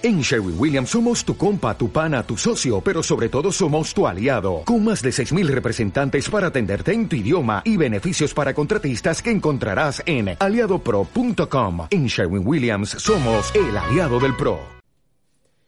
[0.00, 4.06] En Sherwin Williams somos tu compa, tu pana, tu socio, pero sobre todo somos tu
[4.06, 9.20] aliado, con más de 6.000 representantes para atenderte en tu idioma y beneficios para contratistas
[9.20, 11.88] que encontrarás en aliadopro.com.
[11.90, 14.60] En Sherwin Williams somos el aliado del PRO.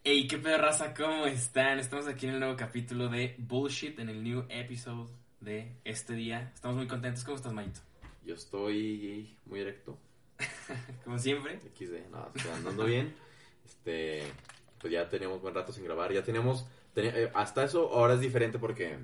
[0.05, 1.81] Hey, qué pedo raza, ¿cómo están?
[1.81, 5.11] Estamos aquí en el nuevo capítulo de Bullshit, en el new episode
[5.41, 6.53] de este día.
[6.55, 7.25] Estamos muy contentos.
[7.25, 7.81] ¿Cómo estás, Mayito?
[8.25, 9.99] Yo estoy muy erecto.
[11.05, 11.59] Como siempre.
[11.77, 13.13] XD, no, estoy andando bien.
[13.81, 14.23] Este,
[14.81, 16.13] pues ya teníamos buen rato sin grabar.
[16.13, 18.99] Ya teníamos, tenía- eh, hasta eso ahora es diferente porque,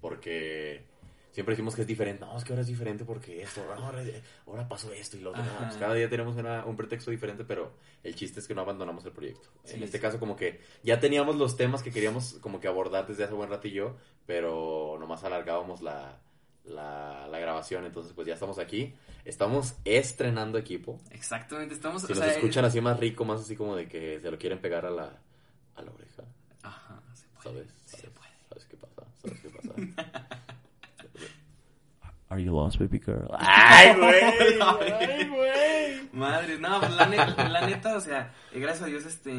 [0.00, 0.84] porque
[1.32, 2.24] siempre decimos que es diferente.
[2.24, 4.02] No, es que ahora es diferente porque esto, ahora,
[4.46, 5.42] ahora pasó esto y lo otro.
[5.42, 7.72] No, pues cada día tenemos una- un pretexto diferente, pero
[8.04, 9.48] el chiste es que no abandonamos el proyecto.
[9.64, 10.02] Sí, en este sí.
[10.02, 13.50] caso como que ya teníamos los temas que queríamos como que abordar desde hace buen
[13.50, 16.20] ratillo, pero nomás alargábamos la,
[16.64, 17.84] la, la grabación.
[17.84, 18.94] Entonces pues ya estamos aquí.
[19.24, 21.00] Estamos estrenando equipo.
[21.10, 22.02] Exactamente, estamos...
[22.02, 24.38] Si o nos sea, escuchan así más rico, más así como de que se lo
[24.38, 25.18] quieren pegar a la,
[25.76, 26.22] a la oreja,
[26.62, 27.42] Ajá, se puede.
[27.42, 27.74] ¿sabes?
[27.86, 28.18] Sí se ¿Sabes?
[28.18, 28.30] puede.
[28.50, 29.02] ¿Sabes qué pasa?
[29.22, 29.74] ¿Sabes qué pasa?
[32.30, 33.28] Are you lost, baby girl?
[33.38, 34.22] ¡Ay, güey!
[34.60, 36.08] ¡Ay, güey!
[36.12, 39.32] Madre, no, pues la neta, la neta, o sea, eh, gracias a Dios, este,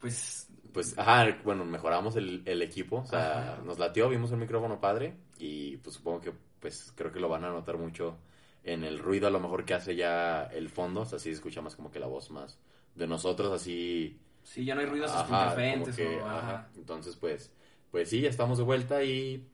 [0.00, 0.47] pues,
[0.78, 3.62] Pues, ajá, bueno, mejoramos el, el equipo, o sea, Ajá.
[3.64, 7.44] nos latió, vimos el micrófono padre y pues supongo que, pues, creo que lo van
[7.44, 8.16] a notar mucho
[8.62, 11.60] en el ruido a lo mejor que hace ya el fondo, o sea, sí escucha
[11.62, 12.60] más como que la voz más
[12.94, 16.26] de nosotros, así sí, ya no hay ruidos Ajá, interferentes como que, o...
[16.26, 16.38] ajá.
[16.38, 16.68] ajá.
[16.76, 17.50] Entonces, pues,
[17.90, 19.48] pues sí, ya estamos de vuelta y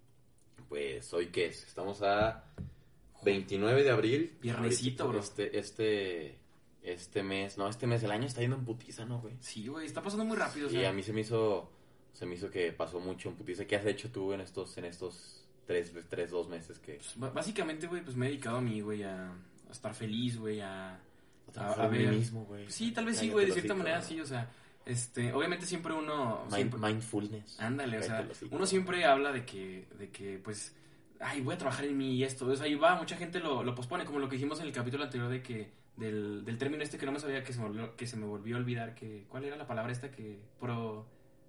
[0.69, 1.67] pues hoy qué es?
[1.67, 2.45] Estamos a
[3.25, 4.37] 29 de abril.
[4.43, 5.21] Viernesito, bro.
[5.21, 6.39] Este, este,
[6.85, 9.35] este mes, no, este mes, el año está yendo en putiza, ¿no, güey?
[9.41, 11.71] Sí, güey, está pasando muy rápido, o Y sea, a mí se me hizo,
[12.13, 13.65] se me hizo que pasó mucho en putiza.
[13.65, 17.01] ¿Qué has hecho tú en estos, en estos tres, tres, dos meses que...
[17.19, 20.61] pues, básicamente, güey, pues me he dedicado a mí, güey, a, a estar feliz, güey,
[20.61, 21.01] a...
[21.57, 22.11] a a ver.
[22.11, 22.71] mismo, güey?
[22.71, 24.51] Sí, tal vez sí, güey, de cierta manera sí, o sea,
[24.85, 26.45] este, obviamente siempre uno...
[26.51, 27.61] Mind- siempre- mindfulness.
[27.61, 30.77] Ándale, o sea, uno siempre habla de que, de que, pues,
[31.21, 33.63] ay, voy a trabajar en mí y esto, o sea, ahí va, mucha gente lo,
[33.63, 36.83] lo pospone, como lo que dijimos en el capítulo anterior de que, del, del término
[36.83, 38.95] este que no me sabía que se me volvió, que se me volvió a olvidar,
[38.95, 41.07] que, ¿cuál era la palabra esta que, pro,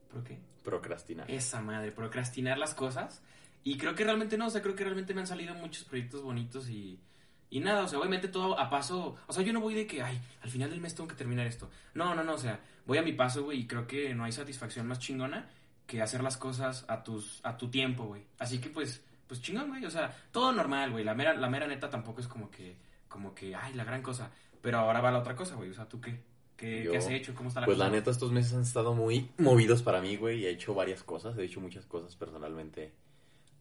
[0.10, 0.40] pro qué?
[0.64, 1.30] Procrastinar.
[1.30, 3.22] Esa madre, procrastinar las cosas,
[3.64, 6.22] y creo que realmente no, o sea, creo que realmente me han salido muchos proyectos
[6.22, 7.00] bonitos y...
[7.48, 9.16] Y nada, o sea, obviamente todo a paso.
[9.28, 11.46] O sea, yo no voy de que, ay, al final del mes tengo que terminar
[11.46, 11.70] esto.
[11.94, 14.32] No, no, no, o sea, voy a mi paso, güey, y creo que no hay
[14.32, 15.48] satisfacción más chingona
[15.86, 18.24] que hacer las cosas a tus a tu tiempo, güey.
[18.40, 21.04] Así que pues pues chingón, güey, o sea, todo normal, güey.
[21.04, 22.76] La mera la mera neta tampoco es como que
[23.16, 24.32] como que ay, la gran cosa,
[24.62, 25.70] pero ahora va la otra cosa, güey.
[25.72, 26.20] O sea, ¿tú qué?
[26.58, 27.34] ¿Qué, Yo, qué has hecho?
[27.36, 27.86] ¿Cómo está la Pues cosa?
[27.86, 31.04] la neta, estos meses han estado muy movidos para mí, güey, y he hecho varias
[31.04, 32.94] cosas, he hecho muchas cosas personalmente.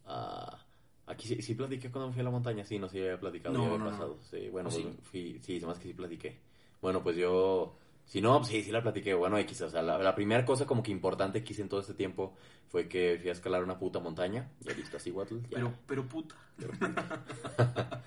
[0.07, 0.59] Ah,
[1.07, 3.55] aquí sí, sí platiqué cuando fui a la montaña, sí, no sé si había platicado,
[3.55, 3.91] No, ya había no, no.
[3.91, 4.19] pasado.
[4.31, 4.99] Sí, bueno, ¿O pues, sí?
[5.05, 6.39] fui, sí, hace que sí platiqué.
[6.83, 7.77] Bueno, pues yo,
[8.07, 10.83] si no, sí, sí la platiqué, bueno, X, o sea, la, la primera cosa como
[10.83, 12.37] que importante que hice en todo este tiempo
[12.69, 15.49] fue que fui a escalar una puta montaña, ya listo, así, Watl, ya.
[15.51, 16.35] Pero pero puta.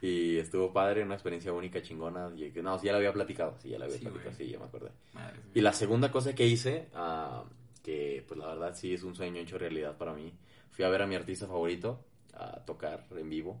[0.00, 3.70] y estuvo padre, una experiencia única, chingona, y no, sí, ya la había platicado, sí,
[3.70, 4.46] ya la había Sí, platicado, güey.
[4.46, 4.90] sí, ya me acordé.
[5.12, 5.44] Madre mía.
[5.54, 7.44] Y la segunda cosa que hice, ah,
[7.82, 10.32] que pues la verdad sí es un sueño hecho realidad para mí,
[10.70, 13.60] fui a ver a mi artista favorito a tocar en vivo.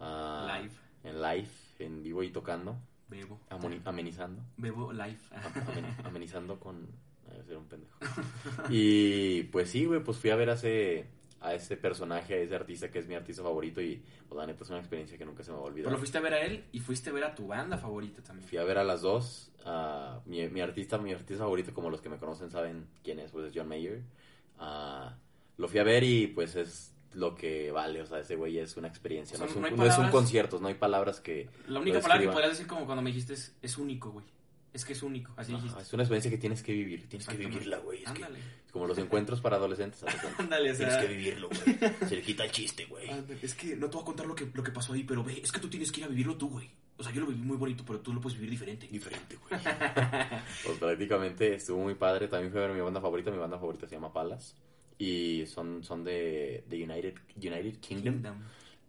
[0.00, 0.74] ah, Live.
[1.04, 1.48] En live,
[1.80, 2.78] en vivo y tocando,
[3.14, 3.38] Bebo.
[3.50, 4.42] amoni- amenizando.
[4.56, 5.18] Bebo live.
[5.66, 6.86] amen- amenizando con...
[7.30, 7.98] Debe ser un pendejo.
[8.70, 11.06] Y pues sí, güey, pues fui a ver a ese,
[11.40, 14.62] a ese personaje, a ese artista que es mi artista favorito y pues la neta
[14.64, 15.84] es una experiencia que nunca se me va a olvidar.
[15.84, 18.22] Pero lo fuiste a ver a él y fuiste a ver a tu banda favorita
[18.22, 18.48] también.
[18.48, 19.50] Fui a ver a las dos.
[20.26, 23.46] mi, mi artista, mi artista favorito, como los que me conocen saben quién es, pues
[23.46, 24.02] es John Mayer.
[24.58, 25.16] Ah,
[25.56, 28.76] lo fui a ver y pues es lo que vale, o sea, ese güey es
[28.76, 30.74] una experiencia, no, O sea, es un, no no es un palabras- concierto, no hay
[30.74, 31.48] palabras que...
[31.68, 34.26] La única palabra que podrías decir como cuando me dijiste es, es único, güey.
[34.72, 35.82] Es que es único, así Ajá, dijiste.
[35.82, 38.02] es una experiencia que tienes que vivir, tienes que vivirla, güey.
[38.02, 38.40] Es que, Ándale.
[38.72, 40.04] como los encuentros para adolescentes.
[40.38, 40.88] Ándale, o sea.
[40.88, 41.78] tienes que vivirlo, güey.
[42.08, 43.08] Se le quita el chiste, güey.
[43.40, 45.40] Es que no te voy a contar lo que, lo que pasó ahí, pero ve,
[45.40, 46.68] es que tú tienes que ir a vivirlo tú, güey.
[46.96, 48.88] O sea, yo lo viví muy bonito, pero tú lo puedes vivir diferente.
[48.88, 49.60] Diferente, güey.
[50.64, 52.26] pues prácticamente estuvo muy padre.
[52.26, 53.30] También ver mi banda favorita.
[53.30, 54.56] Mi banda favorita se llama Palas.
[54.98, 58.14] Y son, son de, de United, United Kingdom.
[58.14, 58.36] Kingdom.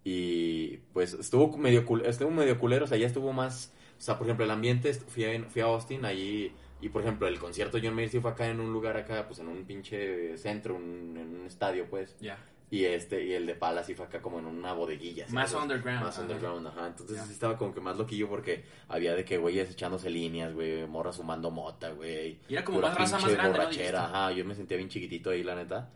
[0.04, 3.74] Y pues estuvo medio, estuvo medio culero, o sea, ya estuvo más...
[3.98, 6.52] O sea, por ejemplo, el ambiente, fui a, fui a Austin, ahí...
[6.82, 9.26] Y por ejemplo, el concierto de John Mayer sí fue acá en un lugar acá,
[9.26, 12.16] pues en un pinche centro, un- en un estadio, pues.
[12.20, 12.38] Ya.
[12.72, 15.28] Y este, y el de Pala sí fue acá como en una bodeguilla.
[15.30, 16.22] Más underground, Más ajá.
[16.24, 16.88] underground, ajá.
[16.88, 20.86] Entonces sí estaba como que más loquillo porque había de que güeyes echándose líneas, güey,
[20.88, 22.40] morras sumando mota, güey.
[22.50, 23.64] Y era como más raza más grande, ¿no?
[23.64, 24.18] borrachera, Dijiste.
[24.18, 24.32] ajá.
[24.32, 25.90] Yo me sentía bien chiquitito ahí, la neta.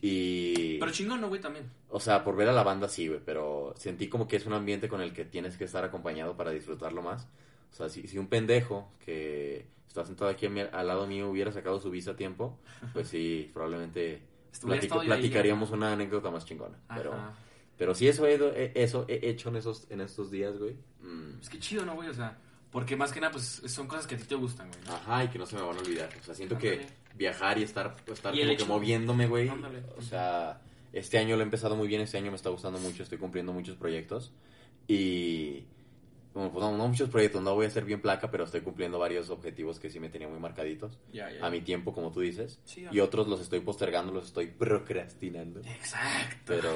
[0.00, 0.78] Y...
[0.78, 1.40] Pero chingón, ¿no, güey?
[1.40, 1.70] También.
[1.88, 4.52] O sea, por ver a la banda sí, güey, pero sentí como que es un
[4.52, 7.26] ambiente con el que tienes que estar acompañado para disfrutarlo más.
[7.72, 11.52] O sea, si, si un pendejo que está sentado aquí mi- al lado mío hubiera
[11.52, 12.58] sacado su visa a tiempo,
[12.92, 14.22] pues sí, probablemente
[14.60, 16.76] platic- platicaríamos una anécdota más chingona.
[16.94, 17.32] Pero, Ajá.
[17.78, 20.74] pero sí, eso he, he- eso he hecho en, esos, en estos días, güey.
[21.00, 21.40] Mm.
[21.40, 22.08] Es que chido, ¿no, güey?
[22.08, 22.36] O sea,
[22.70, 24.80] porque más que nada, pues son cosas que a ti te gustan, güey.
[24.86, 24.94] ¿no?
[24.94, 26.08] Ajá, y que no se me van a olvidar.
[26.20, 26.88] O sea, siento que Ándale.
[27.16, 29.48] viajar y estar, estar Y como que moviéndome, güey.
[29.48, 29.82] Ándale.
[29.98, 30.60] O sea,
[30.92, 33.52] este año lo he empezado muy bien, este año me está gustando mucho, estoy cumpliendo
[33.52, 34.32] muchos proyectos.
[34.88, 35.64] Y.
[36.34, 38.98] Bueno, pues no, no muchos proyectos, no voy a ser bien placa, pero estoy cumpliendo
[38.98, 40.98] varios objetivos que sí me tenía muy marcaditos.
[41.12, 41.28] Ya.
[41.42, 42.58] A mi tiempo, como tú dices.
[42.64, 45.60] Sí, y otros los estoy postergando, los estoy procrastinando.
[45.60, 46.44] Exacto.
[46.46, 46.72] Pero,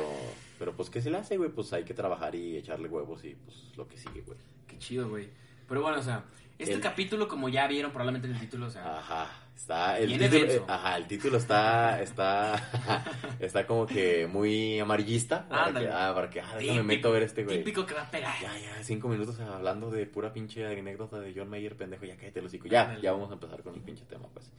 [0.59, 1.51] pero pues, ¿qué se le hace, güey?
[1.51, 4.39] Pues hay que trabajar y echarle huevos y pues lo que sigue, güey.
[4.67, 5.29] Qué chido, güey.
[5.67, 6.25] Pero bueno, o sea,
[6.59, 10.09] este El- capítulo, como ya vieron probablemente en el título, o sea, Ajá, está el
[10.19, 10.65] título, denso.
[10.69, 12.55] ajá, el título está está
[13.41, 15.87] está como que muy amarillista para Ándale.
[15.87, 17.59] que, ah, para que ah, déjame típico- meto a ver este güey.
[17.59, 18.35] Típico que va a pegar.
[18.41, 22.41] Ya, ya, cinco minutos hablando de pura pinche anécdota de John Mayer, pendejo, ya cállate
[22.41, 22.69] los hocico.
[22.69, 23.03] Ya, Ándale.
[23.03, 24.51] ya vamos a empezar con el pinche tema, pues.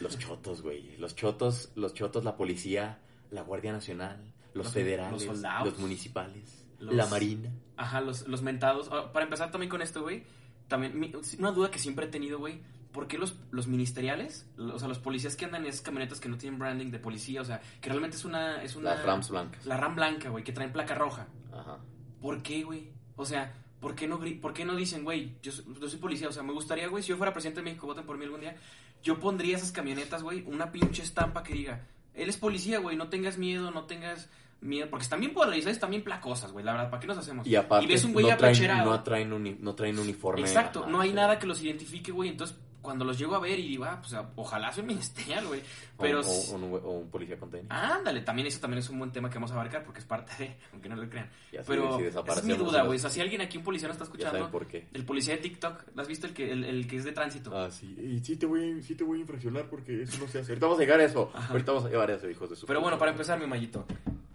[0.00, 0.96] Los chotos, güey.
[0.98, 2.98] Los chotos, los chotos, la policía,
[3.30, 4.18] la Guardia Nacional,
[4.52, 7.50] los, Los- federales, los los, municipales, Los- la marina.
[7.76, 8.88] Ajá, los, los mentados.
[8.92, 10.22] Ah, Para empezar también con esto, güey,
[10.68, 12.60] también mi- una duda que siempre he tenido, güey,
[12.92, 16.28] ¿por qué los, los ministeriales, o sea, los policías que andan en esas camionetas que
[16.28, 18.62] no tienen branding de policía, o sea, que realmente es una...
[18.62, 19.66] Es una Las Rams blancas.
[19.66, 21.26] La RAM blanca, güey, que traen placa roja.
[21.52, 21.78] Ajá.
[22.20, 22.90] ¿Por qué, güey?
[23.16, 26.28] O sea, ¿por qué no, por qué no dicen, güey, yo, yo soy policía?
[26.28, 28.40] O sea, me gustaría, güey, si yo fuera presidente de México, voten por mí algún
[28.40, 28.56] día,
[29.02, 33.08] yo pondría esas camionetas, güey, una pinche estampa que diga, él es policía, güey, no
[33.08, 34.30] tengas miedo, no tengas
[34.64, 37.46] miedo, porque están bien polarizadas, están bien placosas, güey, la verdad, ¿para qué nos hacemos?
[37.46, 40.40] Y aparte, ves un güey no, traen, no, traen uni- no traen uniforme.
[40.40, 41.14] Exacto, no hay sí.
[41.14, 44.12] nada que los identifique, güey, entonces cuando los llego a ver y digo, ah, pues
[44.12, 45.62] ah, ojalá sea un ministerial, güey,
[45.98, 46.18] pero...
[46.18, 47.64] o, s- o- o un, o un policía con tenis.
[47.70, 50.32] Ándale, también eso también es un buen tema que vamos a abarcar porque es parte
[50.38, 51.30] de, aunque no lo crean.
[51.50, 52.98] Ya Pero si esa es mi duda, los- güey.
[52.98, 54.86] O sea, si alguien aquí, un policía, no está Ya escuchando, saben por qué.
[54.92, 56.26] el policía de TikTok, ¿lo has visto?
[56.26, 57.56] El que, el, el que es de tránsito.
[57.56, 57.96] Ah, sí.
[57.98, 60.52] Y sí te, voy, sí te voy a infraccionar porque eso no se hace.
[60.52, 61.30] Ahorita vamos a llegar a eso.
[61.32, 61.52] Ajá.
[61.52, 63.86] Ahorita vamos a llevar a eso, hijos de su Pero bueno, para empezar, mi mallito,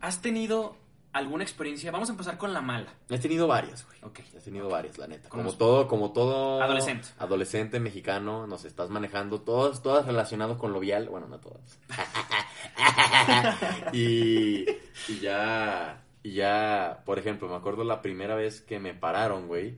[0.01, 0.75] ¿has tenido
[1.13, 1.91] alguna experiencia?
[1.91, 2.93] Vamos a empezar con la mala.
[3.09, 3.97] He tenido varias, güey.
[4.03, 4.19] Ok.
[4.35, 5.29] He tenido varias, la neta.
[5.29, 6.61] Como todo, como todo...
[6.61, 7.07] Adolescente.
[7.17, 11.09] Adolescente mexicano, nos estás manejando, todas, todas relacionadas con lo vial.
[11.09, 11.79] Bueno, no todas.
[13.93, 14.65] y,
[15.07, 19.77] y ya, y ya, por ejemplo, me acuerdo la primera vez que me pararon, güey.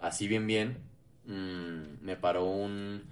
[0.00, 0.78] Así bien, bien.
[1.26, 3.04] mm, me paró un,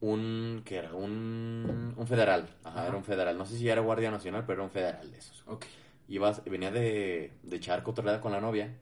[0.00, 0.92] un, ¿qué era?
[0.94, 2.48] Un, un federal.
[2.64, 2.88] Ajá, Ajá.
[2.88, 3.36] era un federal.
[3.38, 5.42] No sé si era Guardia Nacional, pero era un federal de esos.
[5.46, 5.64] Ok.
[6.08, 8.72] Ibas, venía de, de cotorreada con la novia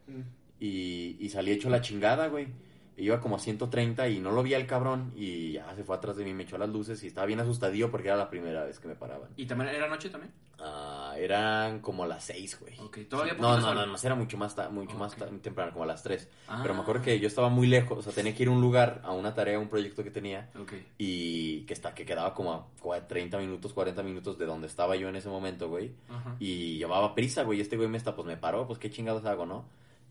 [0.60, 2.48] y, y salí hecho la chingada, güey.
[2.96, 6.16] Iba como a 130 y no lo vi al cabrón y ya se fue atrás
[6.16, 8.78] de mí, me echó las luces y estaba bien asustadillo porque era la primera vez
[8.78, 9.30] que me paraban.
[9.36, 10.32] ¿Y también era noche también?
[10.60, 12.78] Ah, eran como las 6, güey.
[12.78, 16.02] Ok, todavía no, no, no, no, era mucho más, mucho más temprano, como a las
[16.04, 16.28] 3.
[16.46, 16.60] Ah.
[16.62, 18.60] Pero me acuerdo que yo estaba muy lejos, o sea, tenía que ir a un
[18.60, 20.72] lugar, a una tarea, a un proyecto que tenía Ok.
[20.96, 24.94] y que, está, que quedaba como a cua- 30 minutos, 40 minutos de donde estaba
[24.94, 25.92] yo en ese momento, güey.
[26.08, 26.36] Ajá.
[26.38, 27.60] Y llevaba prisa, güey.
[27.60, 29.64] Este güey me está, pues me paró, pues qué chingados hago, ¿no?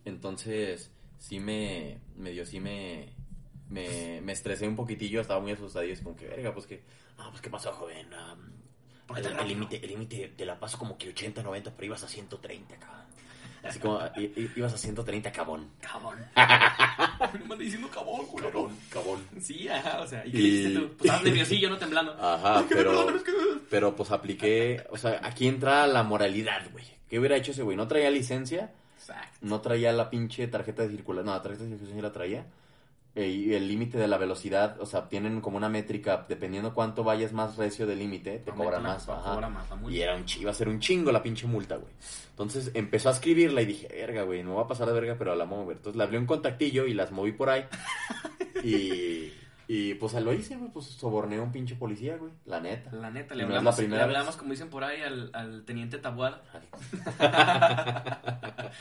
[0.05, 0.91] Entonces,
[1.23, 3.13] sí me, me dio, sí me,
[3.69, 6.83] me, me estresé un poquitillo, estaba muy asustado y es como que, verga, pues que,
[7.17, 8.07] no, pues qué pasó, joven.
[8.13, 8.35] Ah,
[9.07, 12.03] ¿Por qué el límite, el límite te la paso como que 80, 90, pero ibas
[12.03, 13.03] a 130, cabrón.
[13.63, 15.69] Así como, i- i- ibas a 130, cabón.
[15.79, 16.17] Cabón.
[16.35, 18.51] Me anda diciendo cabón, culero.
[18.51, 19.23] Cabón, cabón.
[19.41, 20.87] Sí, ajá, o sea, ¿y qué Y- dijiste tú?
[20.97, 22.11] Pues estabas nerviosillo, no temblando.
[22.19, 23.07] Ajá, pero,
[23.69, 26.83] pero pues apliqué, o sea, aquí entra la moralidad, güey.
[27.09, 27.77] ¿Qué hubiera hecho ese güey?
[27.77, 28.73] ¿No traía licencia?
[29.09, 29.37] Exacto.
[29.41, 31.25] no traía la pinche tarjeta de circulación.
[31.27, 32.45] No, la tarjeta de circulación sí la traía.
[33.15, 37.03] Eh, y el límite de la velocidad, o sea, tienen como una métrica, dependiendo cuánto
[37.03, 39.07] vayas más recio del límite, te cobra más.
[39.07, 39.33] ajá.
[39.35, 39.67] cobra más.
[39.87, 41.93] Y era un chi- iba a ser un chingo la pinche multa, güey.
[42.31, 45.35] Entonces empezó a escribirla y dije, verga, güey, no va a pasar de verga, pero
[45.35, 45.77] la mover.
[45.77, 47.65] Entonces le abrí un contactillo y las moví por ahí.
[48.63, 49.31] y,
[49.67, 52.91] y pues lo hice, güey, pues soborné a un pinche policía, güey, la neta.
[52.91, 56.43] La neta, le no hablamos, le hablamos, como dicen por ahí, al, al teniente Tabuada.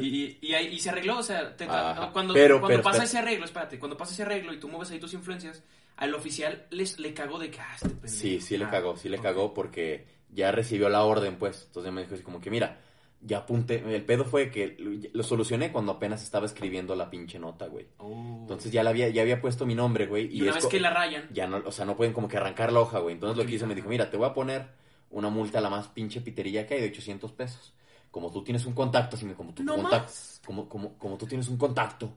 [0.00, 3.44] Y, y, ahí- y se arregló, o sea, te- cuando, cuando pero, pasa ese arreglo,
[3.46, 5.62] espérate, cuando pasa ese arreglo y tú mueves ahí tus influencias,
[5.96, 8.14] al oficial les, le cagó de que, ah, este pendejo.
[8.14, 9.22] Sí, sí le Ah, cagó, sí le ok.
[9.24, 11.64] cagó porque ya recibió la orden, pues.
[11.66, 12.78] Entonces me dijo así como que, mira,
[13.20, 13.82] ya apunté.
[13.94, 14.76] El pedo fue que
[15.12, 17.86] lo- solucioné cuando apenas estaba escribiendo la pinche nota, güey.
[17.98, 18.38] Oh.
[18.42, 20.34] Entonces ya, la había, ya había puesto mi nombre, güey.
[20.34, 22.36] y una es vez que la rayan, Ya no, o sea, no pueden como que
[22.36, 23.14] arrancar la hoja, güey.
[23.14, 24.66] Entonces lo que hizo me dijo, mira, te voy a poner
[25.10, 27.72] una multa la más pinche piterilla que hay de 800 pesos.
[28.10, 30.12] Como tú tienes un contacto, así me- como tú, No contacto,
[30.46, 32.10] como, como, como tú tienes un contacto,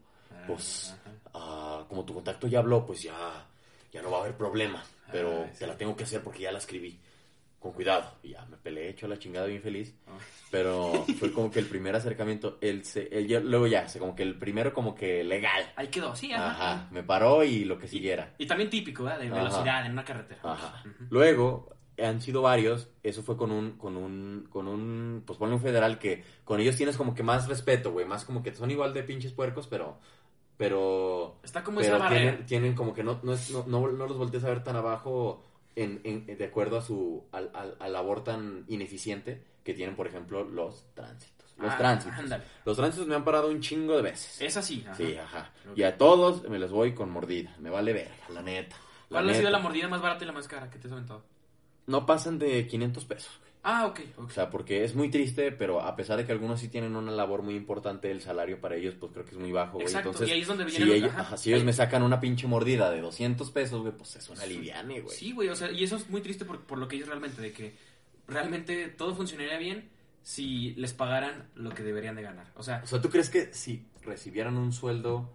[0.47, 1.11] pues, Ajá.
[1.33, 3.45] ah, como tu contacto ya habló, pues ya,
[3.91, 4.83] ya no va a haber problema.
[5.11, 5.59] Pero Ah, sí.
[5.59, 6.97] te la tengo que hacer porque ya la escribí.
[7.61, 8.03] Con cuidado.
[8.23, 9.95] Y ya me peleé, hecho la chingada bien feliz.
[10.07, 10.17] Ah.
[10.49, 14.23] Pero fue como que el primer acercamiento, él se, él ya- luego ya, como que
[14.23, 15.71] el primero como que legal.
[15.77, 16.49] Ahí quedó, sí, ajá.
[16.49, 18.33] Ajá, me paró y lo que siguiera.
[18.37, 19.19] Y también típico, ¿verdad?
[19.19, 19.35] De Ajá.
[19.35, 20.41] velocidad en una carretera.
[20.43, 20.83] Ajá.
[21.09, 21.69] Luego
[22.01, 25.99] han sido varios, eso fue con un, con un, con un, pues ponle un federal
[25.99, 29.03] que con ellos tienes como que más respeto, güey, más como que son igual de
[29.03, 29.99] pinches puercos, pero,
[30.57, 32.21] pero, Está como pero esa barrera.
[32.31, 34.75] tienen, tienen como que no, no, es- no, no, no los voltees a ver tan
[34.75, 39.73] abajo en, en- de acuerdo a su, al, al- a la labor tan ineficiente que
[39.73, 41.53] tienen, por ejemplo, los tránsitos.
[41.57, 42.17] Los Ah, tránsitos.
[42.17, 42.43] ándale.
[42.65, 44.41] Los tránsitos me han parado un chingo de veces.
[44.41, 44.83] Es así.
[44.85, 44.95] ajá.
[44.95, 45.51] Sí, ajá.
[45.75, 47.55] Y a todos me les voy con mordida.
[47.59, 48.75] Me vale verga, la neta.
[49.09, 50.93] La ¿Cuál ha sido la mordida más barata y la más cara que te has
[50.93, 51.23] aventado?
[51.87, 53.39] No pasan de 500 pesos.
[53.63, 53.99] Ah, ok.
[54.17, 54.27] ok.
[54.27, 57.11] O sea, porque es muy triste, pero a pesar de que algunos sí tienen una
[57.11, 59.85] labor muy importante, el salario para ellos, pues creo que es muy bajo, güey.
[59.85, 61.21] Exacto, Entonces, y ahí es donde si ellos, ajá.
[61.21, 64.45] ajá, si ellos me sacan una pinche mordida de 200 pesos, güey, pues es una
[64.45, 65.15] liviane, güey.
[65.15, 67.41] Sí, güey, o sea, y eso es muy triste por, por lo que ellos realmente,
[67.41, 67.75] de que
[68.27, 69.89] realmente todo funcionaría bien
[70.23, 72.47] si les pagaran lo que deberían de ganar.
[72.55, 75.29] O sea, O sea, ¿tú crees que si recibieran un sueldo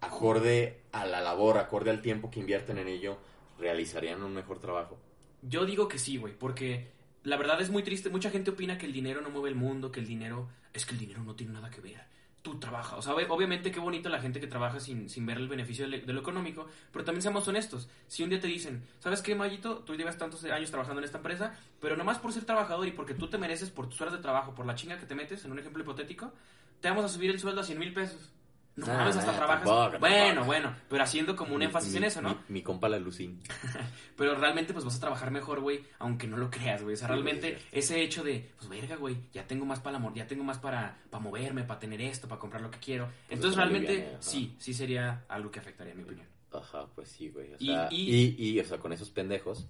[0.00, 3.18] acorde a la labor, acorde al tiempo que invierten en ello,
[3.58, 4.98] realizarían un mejor trabajo?
[5.42, 6.86] yo digo que sí, güey, porque
[7.24, 8.10] la verdad es muy triste.
[8.10, 10.92] Mucha gente opina que el dinero no mueve el mundo, que el dinero, es que
[10.94, 12.04] el dinero no tiene nada que ver.
[12.42, 12.98] Tú trabajas.
[12.98, 15.88] O sea, ob- obviamente qué bonito la gente que trabaja sin, sin ver el beneficio
[15.88, 17.88] de, de lo económico, pero también seamos honestos.
[18.08, 19.78] Si un día te dicen, ¿sabes qué, Mayito?
[19.84, 23.14] Tú llevas tantos años trabajando en esta empresa, pero nomás por ser trabajador y porque
[23.14, 25.52] tú te mereces por tus horas de trabajo, por la chinga que te metes, en
[25.52, 26.32] un ejemplo hipotético,
[26.80, 28.32] te vamos a subir el sueldo a 100 mil pesos.
[28.74, 29.64] No mames, hasta trabajas.
[29.64, 30.46] tampoco, bueno, tampoco.
[30.46, 32.30] bueno, pero haciendo como un Mi- énfasis mi- en eso, ¿no?
[32.30, 33.40] Mi, mi compa la Lucín.
[34.16, 36.94] Pero realmente pues vas a trabajar mejor, güey, aunque no lo creas, güey.
[36.94, 37.66] O sea, realmente sí.
[37.72, 41.22] ese hecho de, pues verga, güey, ya tengo más para ya tengo más para, para
[41.22, 43.08] moverme, para tener esto, para comprar lo que quiero.
[43.28, 44.22] Entonces es una realmente liviana, ajá.
[44.22, 46.26] sí, sí sería algo que afectaría, en mi opinión.
[46.52, 47.52] Ajá, pues sí, güey.
[47.54, 49.66] O Y- sea, y- y, y, o sea, con esos pendejos.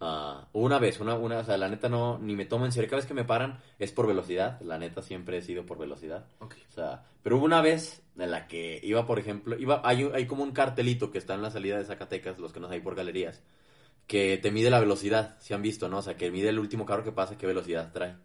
[0.00, 2.88] Ah, una vez, una, una, o sea, la neta no, ni me tomo en serio.
[2.88, 4.60] Cada vez que me paran es por velocidad.
[4.60, 6.26] La neta siempre he sido por velocidad.
[6.40, 6.54] Ok.
[6.70, 10.26] O sea, pero hubo una vez en la que iba, por ejemplo, iba, hay, hay
[10.26, 12.94] como un cartelito que está en la salida de Zacatecas, los que nos hay por
[12.94, 13.42] galerías,
[14.06, 15.98] que te mide la velocidad, si han visto, ¿no?
[15.98, 18.16] O sea, que mide el último carro que pasa, qué velocidad trae.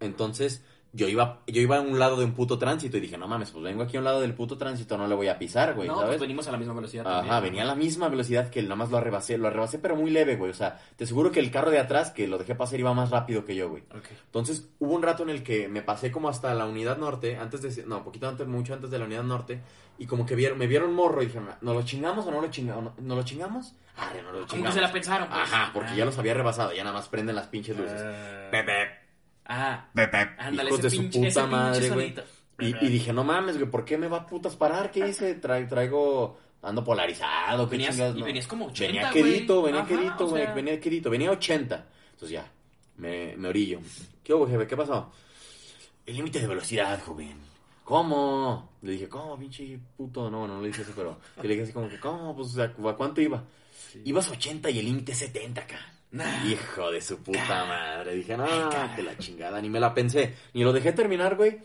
[0.00, 0.62] Entonces,
[0.92, 3.50] yo iba, yo iba a un lado de un puto tránsito y dije, no mames,
[3.50, 5.88] pues vengo aquí a un lado del puto tránsito, no le voy a pisar, güey,
[5.88, 6.08] no, ¿sabes?
[6.10, 7.06] pues venimos a la misma velocidad.
[7.06, 7.42] Ajá, también.
[7.42, 10.10] venía a la misma velocidad que él, nada más lo arrebasé, lo arrebasé pero muy
[10.10, 12.80] leve, güey, o sea, te aseguro que el carro de atrás, que lo dejé pasar,
[12.80, 13.82] iba más rápido que yo, güey.
[13.94, 14.06] Ok.
[14.26, 17.60] Entonces hubo un rato en el que me pasé como hasta la unidad norte, antes
[17.76, 19.60] de, no, poquito antes, mucho antes de la unidad norte,
[19.98, 22.48] y como que vieron, me vieron morro y dijeron, ¿no lo chingamos o no lo
[22.50, 22.84] chingamos?
[22.84, 23.74] ¿No, ¿no lo chingamos?
[23.98, 24.74] Ah, no lo chingamos.
[24.74, 25.40] se la pensaron, pues.
[25.40, 25.96] Ajá, porque Ah.
[25.96, 27.98] ya los había rebasado, ya nada más prenden las pinches luces.
[28.04, 28.48] Ah.
[28.50, 28.72] Pepe,
[29.48, 29.88] Ah,
[30.38, 32.14] ándale, hijos de su pinche, ese puta madre, güey.
[32.58, 34.90] Y, y dije, no mames, güey, ¿por qué me va a putas parar?
[34.90, 35.40] ¿Qué hice?
[35.40, 38.16] Tra- traigo, ando polarizado, ¿qué Venías- chingas?
[38.16, 38.24] y no?
[38.26, 40.54] venías como 80, Venía quedito, venía Ajá, quedito, güey, sea.
[40.54, 41.86] venía quedito, venía 80.
[42.12, 42.50] Entonces ya,
[42.96, 43.80] me, me orillo.
[44.24, 44.66] ¿Qué hubo, jefe?
[44.66, 45.12] ¿Qué pasó?
[46.06, 47.36] El límite de velocidad, joven.
[47.84, 48.72] ¿Cómo?
[48.82, 50.28] Le dije, ¿cómo, pinche puto?
[50.30, 52.34] No, no le dije eso, pero le dije así como que, ¿cómo?
[52.34, 53.44] Pues, o sea, ¿a cuánto iba?
[54.04, 55.92] Ibas 80 y el límite es 70 acá.
[56.12, 56.44] Nah.
[56.46, 58.14] Hijo de su puta madre.
[58.14, 58.46] Dije, no,
[58.96, 59.60] de la chingada.
[59.60, 60.34] Ni me la pensé.
[60.54, 61.58] Ni lo dejé terminar, güey.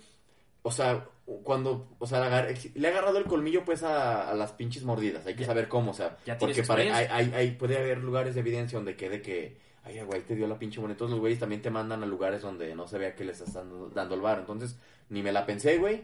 [0.63, 1.05] O sea,
[1.43, 4.83] cuando, o sea, le agar- le he agarrado el colmillo, pues, a, a las pinches
[4.83, 5.25] mordidas.
[5.25, 5.48] Hay que Ya.
[5.48, 6.17] saber cómo, o sea.
[6.25, 7.15] Ya porque para, hay, experiencia.
[7.15, 10.60] hay, hay- puede haber lugares de evidencia donde quede que, ay, güey te dio la
[10.60, 10.93] pinche moneda.
[10.95, 13.53] Entonces, los güeyes también te mandan a lugares donde no se vea que les estás
[13.53, 14.39] dando, dando el bar.
[14.39, 14.77] Entonces,
[15.10, 16.03] ni me la pensé, güey.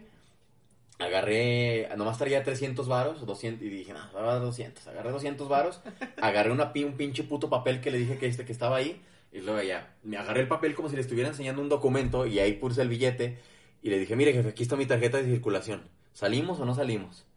[0.98, 4.86] Agarré, nomás traía 300 varos, 200, y dije, no, va a dar 200.
[4.88, 5.80] Agarré 200 varos,
[6.20, 9.00] agarré una, un pinche puto papel que le dije que este que estaba ahí,
[9.32, 12.40] y luego ya, me agarré el papel como si le estuviera enseñando un documento, y
[12.40, 13.38] ahí puse el billete,
[13.82, 15.82] y le dije, mire jefe, aquí está mi tarjeta de circulación.
[16.12, 17.28] ¿Salimos o no salimos?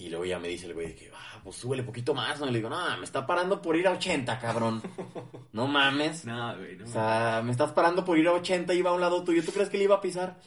[0.00, 2.46] Y luego ya me dice el güey de que, ah, pues súbele poquito más, ¿no?
[2.46, 4.82] Y le digo, no, me está parando por ir a 80, cabrón.
[5.52, 6.24] No mames.
[6.24, 6.84] No, güey, no.
[6.84, 9.44] O sea, me estás parando por ir a 80 y iba a un lado tuyo.
[9.44, 10.38] ¿Tú crees que le iba a pisar?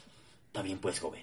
[0.46, 1.22] Está bien pues, joven.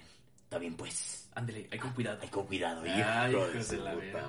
[0.52, 1.30] Está bien pues.
[1.34, 2.18] Ándale, hay con cuidado.
[2.20, 3.32] Hay con cuidado, hijo Ay,
[3.64, 4.20] su de la puta.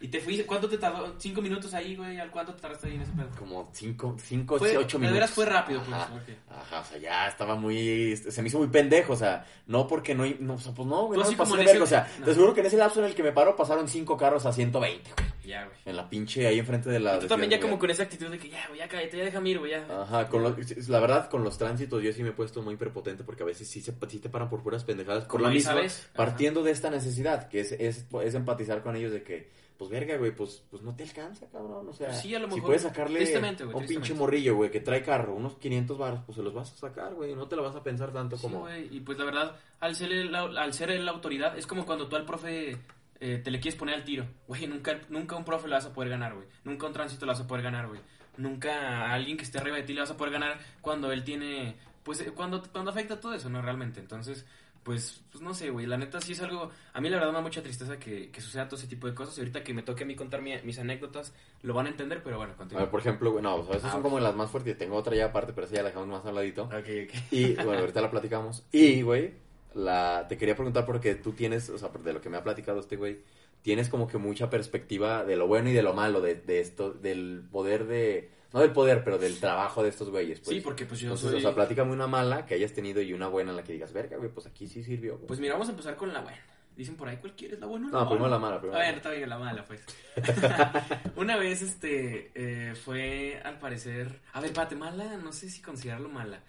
[0.00, 0.46] ¿Y te fuiste?
[0.46, 1.12] ¿Cuánto te tardó?
[1.18, 2.20] ¿Cinco minutos ahí, güey?
[2.20, 3.28] ¿Al cuánto te tardaste ahí en ese pedo?
[3.36, 5.12] Como 5, 5, Fue- 8 de minutos.
[5.14, 6.56] veras fue rápido, pues, Ajá, ok.
[6.56, 8.16] Ajá, o sea, ya estaba muy...
[8.16, 10.24] Se me hizo muy pendejo, o sea, no porque no...
[10.38, 12.24] no o sea, pues no, güey, Tú no así me de verga, o sea, no.
[12.26, 14.52] te aseguro que en ese lapso en el que me paro pasaron 5 carros a
[14.52, 15.31] 120, güey.
[15.44, 15.76] Ya, güey.
[15.84, 17.18] En la pinche, ahí enfrente de la...
[17.18, 19.50] Tú también ya como con esa actitud de que ya, güey, ya cállate, ya déjame
[19.50, 20.02] ir, güey, ya.
[20.02, 23.24] Ajá, con los- la verdad, con los tránsitos yo sí me he puesto muy prepotente
[23.24, 25.24] porque a veces sí, se, sí te paran por puras pendejadas.
[25.24, 26.04] Por la misma, sabes.
[26.06, 26.14] Ajá.
[26.14, 30.16] partiendo de esta necesidad, que es, es, es empatizar con ellos de que, pues verga,
[30.16, 31.88] güey, pues, pues no te alcanza, cabrón.
[31.88, 34.14] O sea, Pues sí, a lo si mejor, puedes sacarle tristemente, a güey, un pinche
[34.14, 37.34] morrillo, güey, que trae carro, unos 500 baros, pues se los vas a sacar, güey,
[37.34, 38.60] no te la vas a pensar tanto Sí, como...
[38.60, 42.06] güey, y pues la verdad, al ser, el, al ser la autoridad, es como cuando
[42.06, 42.76] tú al profe
[43.22, 44.26] eh, te le quieres poner al tiro.
[44.48, 46.46] Güey, nunca, nunca un profe lo vas a poder ganar, güey.
[46.64, 48.00] Nunca un tránsito lo vas a poder ganar, güey.
[48.36, 51.22] Nunca a alguien que esté arriba de ti le vas a poder ganar cuando él
[51.24, 53.60] tiene, pues, eh, cuando, cuando afecta todo eso, ¿no?
[53.62, 54.00] Realmente.
[54.00, 54.46] Entonces,
[54.82, 55.86] pues, pues no sé, güey.
[55.86, 58.40] La neta sí es algo, a mí la verdad me da mucha tristeza que, que
[58.40, 59.36] suceda todo ese tipo de cosas.
[59.36, 62.22] Y ahorita que me toque a mí contar mi- mis anécdotas, lo van a entender,
[62.24, 62.82] pero bueno, A continúa.
[62.82, 64.76] ver, por ejemplo, güey, no, o sea, esas Ah, son como las más fuertes.
[64.78, 66.64] Tengo otra ya aparte, pero esa ya la dejamos más al ladito.
[66.64, 67.14] Ok, ok.
[67.30, 68.64] Y, bueno, ahorita la platicamos.
[68.72, 69.34] Y, güey,
[69.74, 72.80] la, te quería preguntar porque tú tienes, o sea, de lo que me ha platicado
[72.80, 73.20] este güey,
[73.62, 76.92] tienes como que mucha perspectiva de lo bueno y de lo malo de, de esto,
[76.92, 80.40] del poder de, no del poder, pero del trabajo de estos güeyes.
[80.40, 80.56] Pues.
[80.56, 81.38] Sí, porque pues yo Entonces, soy...
[81.38, 83.92] o sea, platícame una mala que hayas tenido y una buena en la que digas,
[83.92, 85.14] verga, güey, pues aquí sí sirvió.
[85.16, 85.26] güey".
[85.26, 86.38] Pues mira, vamos a empezar con la buena.
[86.76, 87.60] Dicen por ahí, ¿cuál quieres?
[87.60, 88.36] ¿La buena o la no, primero mala?
[88.36, 88.78] la mala, A primero.
[88.78, 88.96] ver, la mala.
[88.96, 89.84] está bien la mala, pues.
[91.16, 94.20] Una vez, este, eh, fue, al parecer...
[94.32, 96.40] A ver, pate, mala, no sé si considerarlo mala.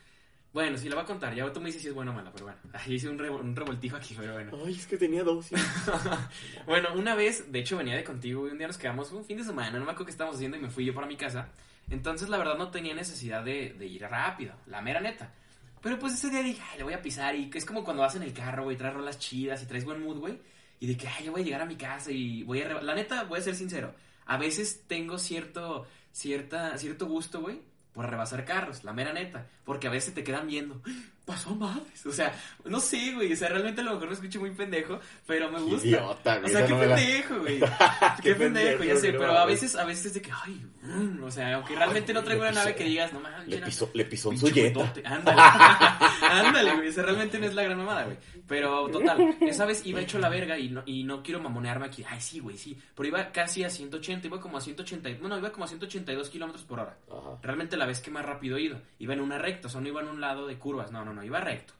[0.54, 1.34] Bueno, sí, la voy a contar.
[1.34, 2.60] Ya tú me dices si es buena o mala, pero bueno.
[2.74, 4.52] Ahí hice un, un revoltijo aquí, pero bueno.
[4.66, 5.48] Ay, es que tenía dos.
[6.66, 9.38] Bueno, una vez, de hecho venía de contigo y un día nos quedamos un fin
[9.38, 11.50] de semana, no me acuerdo qué estábamos haciendo y me fui yo para mi casa.
[11.90, 15.34] Entonces, la verdad, no tenía necesidad de, de ir rápido, la mera neta.
[15.82, 18.16] Pero pues ese día dije, ay, le voy a pisar y es como cuando vas
[18.16, 20.40] en el carro, güey, traes rolas chidas y traes buen mood, güey.
[20.80, 22.68] Y de que, ay, yo voy a llegar a mi casa y voy a...
[22.70, 22.82] reba-".
[22.82, 23.94] La neta, voy a ser sincero,
[24.26, 27.62] a veces tengo cierto, cierta, cierto gusto, güey,
[27.94, 29.48] por rebasar carros, la mera neta.
[29.64, 30.82] Porque a veces te quedan viendo,
[31.26, 32.06] pasó madres.
[32.06, 32.34] O sea,
[32.66, 35.60] no sé, güey, o sea, realmente a lo mejor me escucho muy pendejo, pero me
[35.62, 35.88] gusta.
[35.88, 36.52] Idiota, O güey.
[36.52, 37.60] sea, esa qué no me la- pendejo, güey.
[38.24, 41.32] Qué pendejo, ya sé, pero a veces, a veces es de que, ay, mm, o
[41.32, 44.30] sea, aunque realmente no traigo una nave que digas, no mames, Le pisó, le pisó
[44.30, 45.02] un huevote".
[45.06, 45.42] Ándale,
[46.22, 48.18] ándale, güey, o sea, realmente no es la gran mamada, güey.
[48.48, 52.04] Pero, total, esa vez iba hecho la verga y no, y no quiero mamonearme aquí,
[52.08, 55.38] ay, sí, güey, sí, pero iba casi a 180, iba como a 180, y- bueno,
[55.38, 56.98] iba como a 182 kilómetros por hora.
[57.10, 57.38] Ajá.
[57.42, 58.82] Realmente la vez que más rápido he ido.
[59.00, 61.13] Iba en una recta, o sea, no iba en un lado de curvas, no, no,
[61.14, 61.74] no, iba recto.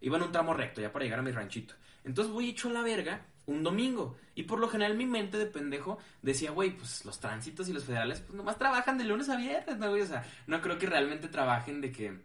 [0.00, 1.74] Iba en un tramo recto, ya para llegar a mi ranchito.
[2.04, 4.16] Entonces voy hecho a la verga un domingo.
[4.34, 7.84] Y por lo general mi mente de pendejo decía, güey, pues los tránsitos y los
[7.84, 10.02] federales, pues nomás trabajan de lunes a viernes, ¿no, güey?
[10.02, 12.18] O sea, no creo que realmente trabajen de que,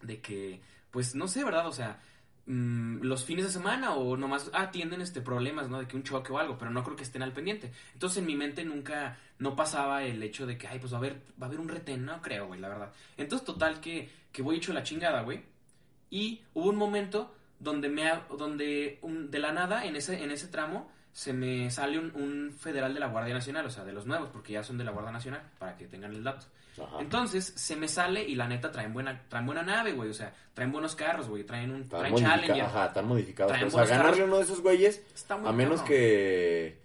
[0.00, 1.66] de que, pues no sé, ¿verdad?
[1.66, 2.00] O sea,
[2.46, 5.80] mm, los fines de semana o nomás atienden este problemas, ¿no?
[5.80, 7.72] De que un choque o algo, pero no creo que estén al pendiente.
[7.92, 11.00] Entonces en mi mente nunca, no pasaba el hecho de que, ay, pues va a
[11.00, 12.92] haber, va a haber un retén, no creo, güey, la verdad.
[13.16, 15.51] Entonces total que, que voy hecho la chingada, güey.
[16.12, 20.46] Y hubo un momento donde me, donde un- de la nada, en ese, en ese
[20.48, 24.06] tramo, se me sale un, un federal de la Guardia Nacional, o sea, de los
[24.06, 26.46] nuevos, porque ya son de la Guardia Nacional, para que tengan el dato.
[26.82, 26.96] Ajá.
[27.00, 30.08] Entonces, se me sale y la neta traen buena, traen buena nave, güey.
[30.10, 31.44] O sea, traen buenos carros, güey.
[31.44, 32.62] Traen un traen Challenger.
[32.62, 33.52] Ajá, están modificados.
[33.52, 34.26] Traen O sea, ganarle carros.
[34.28, 36.78] uno de esos güeyes, Está muy a menos que...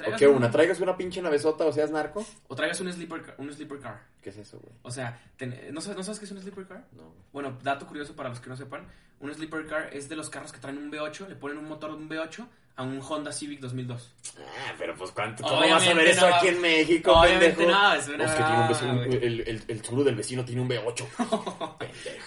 [0.00, 0.26] ¿O qué?
[0.26, 0.50] un- ¿Una?
[0.50, 2.24] ¿Traigas una pinche navezota o seas narco?
[2.48, 4.02] O traigas un sleeper, car- un sleeper car.
[4.22, 4.74] ¿Qué es eso, güey?
[4.82, 6.84] O sea, ten- ¿no, sabes, ¿no sabes qué es un sleeper car?
[6.92, 7.12] No.
[7.32, 8.86] Bueno, dato curioso para los que no sepan.
[9.20, 11.90] Un sleeper car es de los carros que traen un V8, le ponen un motor
[11.90, 14.10] de un V8 a un Honda Civic 2002.
[14.38, 15.42] Ah, pero pues cuánto.
[15.44, 17.70] ¿cómo ¿Cómo vas a ver eso aquí en México, Obviamente pendejo?
[17.70, 20.62] no, es una es que tiene un vecino, el, el, el seguro del vecino tiene
[20.62, 21.76] un V8.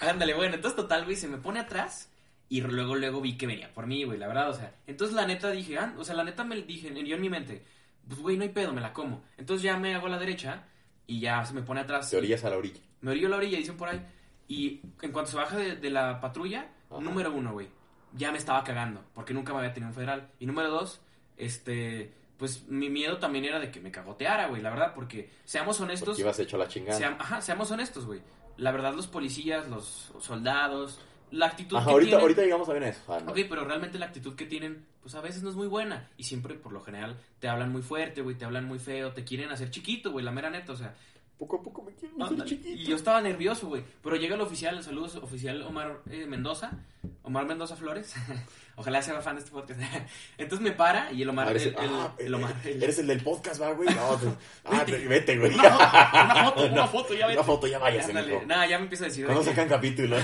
[0.02, 2.08] Ándale, bueno, entonces total, güey, se me pone atrás
[2.48, 4.74] y luego, luego vi que venía por mí, güey, la verdad, o sea.
[4.86, 7.64] Entonces la neta dije, ah, o sea, la neta me dije, yo en mi mente,
[8.06, 9.24] pues, güey, no hay pedo, me la como.
[9.36, 10.64] Entonces ya me hago a la derecha
[11.06, 12.10] y ya se me pone atrás.
[12.10, 12.80] Te orillas a la orilla.
[13.00, 14.00] Me orillo a la orilla, dicen por ahí.
[14.48, 17.00] Y en cuanto se baja de, de la patrulla, Ajá.
[17.00, 17.68] número uno, güey,
[18.12, 20.30] ya me estaba cagando, porque nunca me había tenido un federal.
[20.38, 21.00] Y número dos,
[21.36, 25.80] este, pues mi miedo también era de que me cagoteara, güey, la verdad, porque seamos
[25.80, 26.10] honestos.
[26.10, 26.98] Porque ibas hecho la chingada.
[26.98, 28.20] Seam- ajá, seamos honestos, güey.
[28.56, 30.98] La verdad, los policías, los soldados,
[31.30, 32.22] la actitud Ajá, que ahorita, tienen...
[32.22, 33.00] ahorita llegamos a ver eso.
[33.08, 33.30] Ah, no.
[33.32, 36.08] Ok, pero realmente la actitud que tienen, pues a veces no es muy buena.
[36.16, 39.24] Y siempre, por lo general, te hablan muy fuerte, güey, te hablan muy feo, te
[39.24, 40.94] quieren hacer chiquito, güey, la mera neta, o sea...
[41.38, 42.80] Poco a poco me quiero hacer chiquito.
[42.80, 43.84] Y yo estaba nervioso, güey.
[44.02, 46.70] Pero llega el oficial, saludos, oficial Omar eh, Mendoza,
[47.24, 48.14] Omar Mendoza Flores.
[48.76, 49.78] Ojalá sea fan de este podcast.
[50.38, 51.50] Entonces me para y el Omar...
[51.50, 52.54] Eres, el, el- ah, el Omar...
[52.64, 53.86] eh, eres el del podcast, ¿va, güey?
[53.94, 54.34] No, tú-
[54.64, 55.52] ah, te- vete, güey.
[55.52, 55.76] Una foto,
[56.22, 57.38] una foto, una foto, ya vete.
[57.38, 58.14] Una foto, ya váyase.
[58.46, 59.24] Nada, ya me empieza a decir...
[59.24, 60.22] de ¿Cuándo que- sacan capítulos?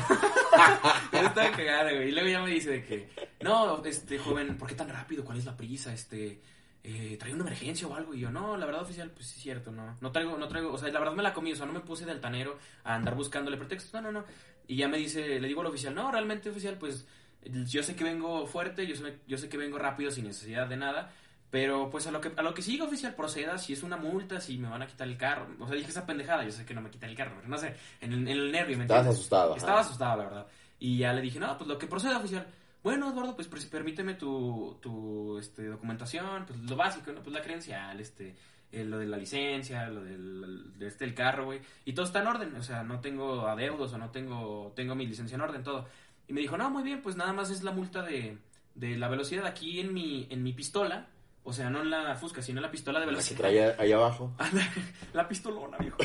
[1.23, 2.09] Ya estaba cagada, güey.
[2.09, 3.09] Y luego ya me dice de que,
[3.41, 5.25] no, este, joven, ¿por qué tan rápido?
[5.25, 5.93] ¿Cuál es la prisa?
[5.93, 6.41] Este,
[6.85, 8.15] eh, ¿trae una emergencia o algo?
[8.15, 9.97] Y yo, no, la verdad, oficial, pues sí es cierto, no.
[10.01, 11.81] No traigo, no traigo, o sea, la verdad me la comí, o sea, no me
[11.81, 13.93] puse de altanero a andar buscándole pretextos.
[13.95, 14.25] No, no, no.
[14.67, 17.07] Y ya me dice, le digo al oficial, no, realmente, oficial, pues
[17.45, 20.77] yo sé que vengo fuerte, yo sé, yo sé que vengo rápido sin necesidad de
[20.77, 21.13] nada.
[21.51, 24.41] Pero pues a lo que a lo que siga oficial proceda, si es una multa,
[24.41, 25.47] si me van a quitar el carro.
[25.61, 27.59] O sea, dije esa pendejada, yo sé que no me quitan el carro, pero no
[27.59, 29.19] sé, en el, en el nervio, ¿me Estabas entiendes?
[29.19, 29.51] asustado.
[29.51, 29.59] ajá.
[29.59, 30.47] Estaba asustado, la verdad.
[30.83, 32.45] Y ya le dije, no, pues lo que proceda, oficial.
[32.83, 37.23] Bueno, Eduardo, pues permíteme tu, tu este, documentación, pues lo básico, ¿no?
[37.23, 38.35] Pues la credencial, este,
[38.73, 41.61] eh, lo de la licencia, lo del de este, el carro, güey.
[41.85, 45.07] Y todo está en orden, o sea, no tengo adeudos o no tengo, tengo mi
[45.07, 45.87] licencia en orden, todo.
[46.27, 48.39] Y me dijo, no, muy bien, pues nada más es la multa de,
[48.75, 51.07] de la velocidad aquí en mi, en mi pistola.
[51.45, 53.39] O sea, no la Fusca, sino la pistola de La que velocidad.
[53.39, 54.33] traía ahí abajo.
[55.13, 55.97] la pistolona, viejo.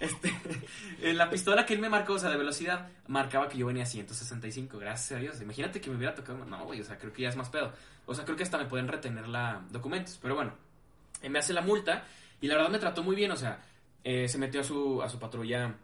[0.00, 0.32] Este,
[1.14, 3.86] la pistola que él me marcó, o sea, de velocidad, marcaba que yo venía a
[3.86, 5.40] 165, gracias a Dios.
[5.40, 6.44] Imagínate que me hubiera tocado.
[6.44, 7.72] No, güey, o sea, creo que ya es más pedo.
[8.06, 10.18] O sea, creo que hasta me pueden retener la documentos.
[10.20, 10.52] Pero bueno,
[11.22, 12.02] él me hace la multa
[12.40, 13.62] y la verdad me trató muy bien, o sea,
[14.02, 15.76] eh, se metió a su, a su patrulla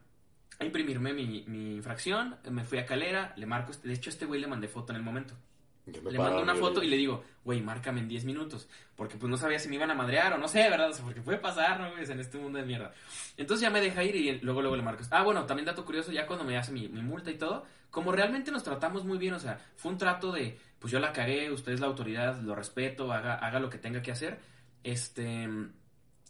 [0.59, 4.27] a imprimirme mi, mi infracción, me fui a Calera, le marco, este- de hecho este
[4.27, 5.35] güey le mandé foto en el momento.
[6.11, 8.69] Le mando una foto y le digo, güey, márcame en 10 minutos.
[8.97, 10.91] Porque pues no sabía si me iban a madrear o no sé, ¿verdad?
[10.91, 12.11] O sea, porque puede pasar, ¿no, güey?
[12.11, 12.93] En este mundo de mierda.
[13.37, 15.03] Entonces ya me deja ir y luego, luego le marco.
[15.11, 18.13] Ah, bueno, también dato curioso, ya cuando me hace mi, mi multa y todo, como
[18.13, 21.51] realmente nos tratamos muy bien, o sea, fue un trato de, pues yo la cagué,
[21.51, 24.39] usted es la autoridad, lo respeto, haga, haga lo que tenga que hacer.
[24.83, 25.49] Este,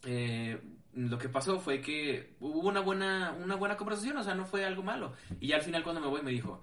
[0.04, 0.60] eh,
[0.94, 4.64] lo que pasó fue que hubo una buena, una buena conversación, o sea, no fue
[4.64, 5.12] algo malo.
[5.40, 6.60] Y ya al final cuando me voy me dijo,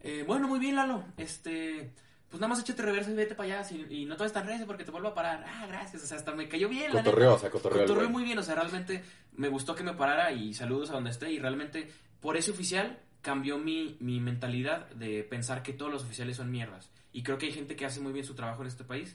[0.00, 1.92] eh, bueno, muy bien, Lalo, este,
[2.32, 4.46] pues nada más échate reversa y vete para allá si- y no te vayas tan
[4.46, 5.44] recio porque te vuelvo a parar.
[5.46, 6.90] Ah, gracias, o sea, hasta me cayó bien.
[6.90, 9.04] Cotorreó, o sea, cotorreó Cotorreó muy bien, o sea, realmente
[9.36, 12.98] me gustó que me parara y saludos a donde esté y realmente por ese oficial
[13.20, 16.90] cambió mi, mi mentalidad de pensar que todos los oficiales son mierdas.
[17.12, 19.14] Y creo que hay gente que hace muy bien su trabajo en este país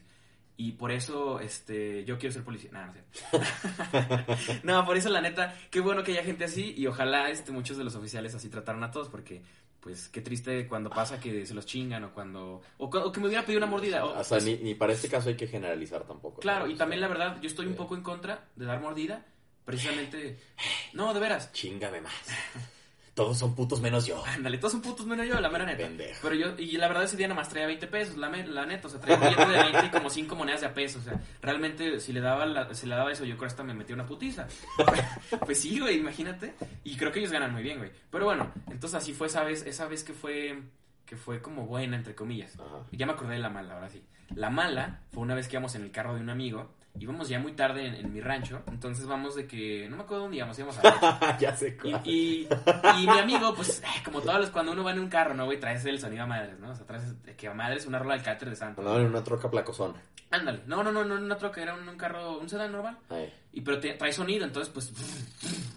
[0.56, 2.70] y por eso este yo quiero ser policía.
[2.72, 3.02] No, no sé.
[4.64, 7.78] no, por eso la neta, qué bueno que haya gente así y ojalá este muchos
[7.78, 9.42] de los oficiales así trataran a todos porque
[9.88, 13.28] pues qué triste cuando pasa que se los chingan o cuando o, o que me
[13.28, 14.04] hubiera pedido una mordida.
[14.04, 16.41] O, O sea, ni, ni para este caso hay que generalizar tampoco.
[16.41, 16.71] Claro, ¿no?
[16.73, 19.26] y también la verdad, yo estoy un poco en contra de dar mordida,
[19.63, 20.39] precisamente...
[20.91, 21.54] No, de veras.
[21.54, 22.13] Chingame más.
[23.18, 24.24] Todos son putos menos yo.
[24.28, 25.80] Ándale, todos son putos menos yo, la mera neta.
[25.88, 26.20] Pendejo.
[26.22, 28.68] Pero yo, y la verdad ese día nada más traía 20 pesos, la, me- la
[28.68, 31.00] neta, o sea, traía un billete de 20 y como 5 monedas de a peso,
[31.00, 33.64] o sea, realmente si le daba la- si le daba eso, yo creo que hasta
[33.64, 34.48] me metía una putiza.
[35.46, 36.54] pues sí, güey, imagínate.
[36.84, 37.92] Y creo que ellos ganan muy bien, güey.
[38.12, 40.62] Pero bueno, entonces así fue esa vez, esa vez que fue,
[41.06, 42.54] que fue como buena, entre comillas.
[42.60, 42.84] Ajá.
[42.92, 44.04] Ya me acordé de la mala, ahora sí.
[44.36, 47.40] La mala fue una vez que íbamos en el carro de un amigo, íbamos ya
[47.40, 50.58] muy tarde en, en mi rancho, entonces vamos de que, no me acuerdo dónde íbamos,
[50.58, 51.38] íbamos a...
[51.40, 52.02] ya sé cuál.
[52.06, 52.48] y,
[53.00, 55.46] y mi amigo, pues, eh, como todos los, cuando uno va en un carro, ¿no,
[55.46, 55.60] güey?
[55.60, 56.72] Traes el sonido a madres, ¿no?
[56.72, 58.82] O sea, traes de que a madres una rola del cáter de santo.
[58.82, 60.02] Andaban en una troca placozona.
[60.30, 60.62] Ándale.
[60.68, 62.98] No, no, no, no, una troca, era un, un carro, un sedán normal.
[63.10, 63.34] Ay.
[63.54, 64.92] Y pero te- trae sonido, entonces, pues,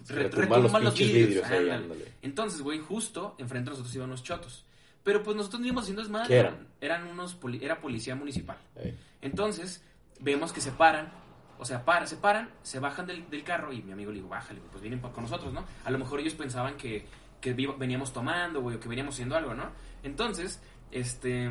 [0.08, 1.26] re- Retumban los los vidrios.
[1.28, 1.74] vidrios ahí, ándale.
[1.74, 2.12] ándale.
[2.22, 4.64] Entonces, güey, justo enfrente de nosotros iban unos chotos.
[5.02, 6.28] Pero pues nosotros no íbamos haciendo desmadre.
[6.28, 6.66] ¿Qué eran?
[6.80, 8.58] Eran unos, poli- era policía municipal.
[8.82, 8.94] Ay.
[9.22, 9.82] Entonces,
[10.20, 11.12] vemos que se paran,
[11.58, 14.28] o sea, para, se paran, se bajan del, del carro y mi amigo le digo,
[14.28, 15.64] bájale, pues vienen con nosotros, ¿no?
[15.84, 17.06] A lo mejor ellos pensaban que,
[17.40, 19.70] que veníamos tomando, güey, o que veníamos haciendo algo, ¿no?
[20.02, 21.50] Entonces, este,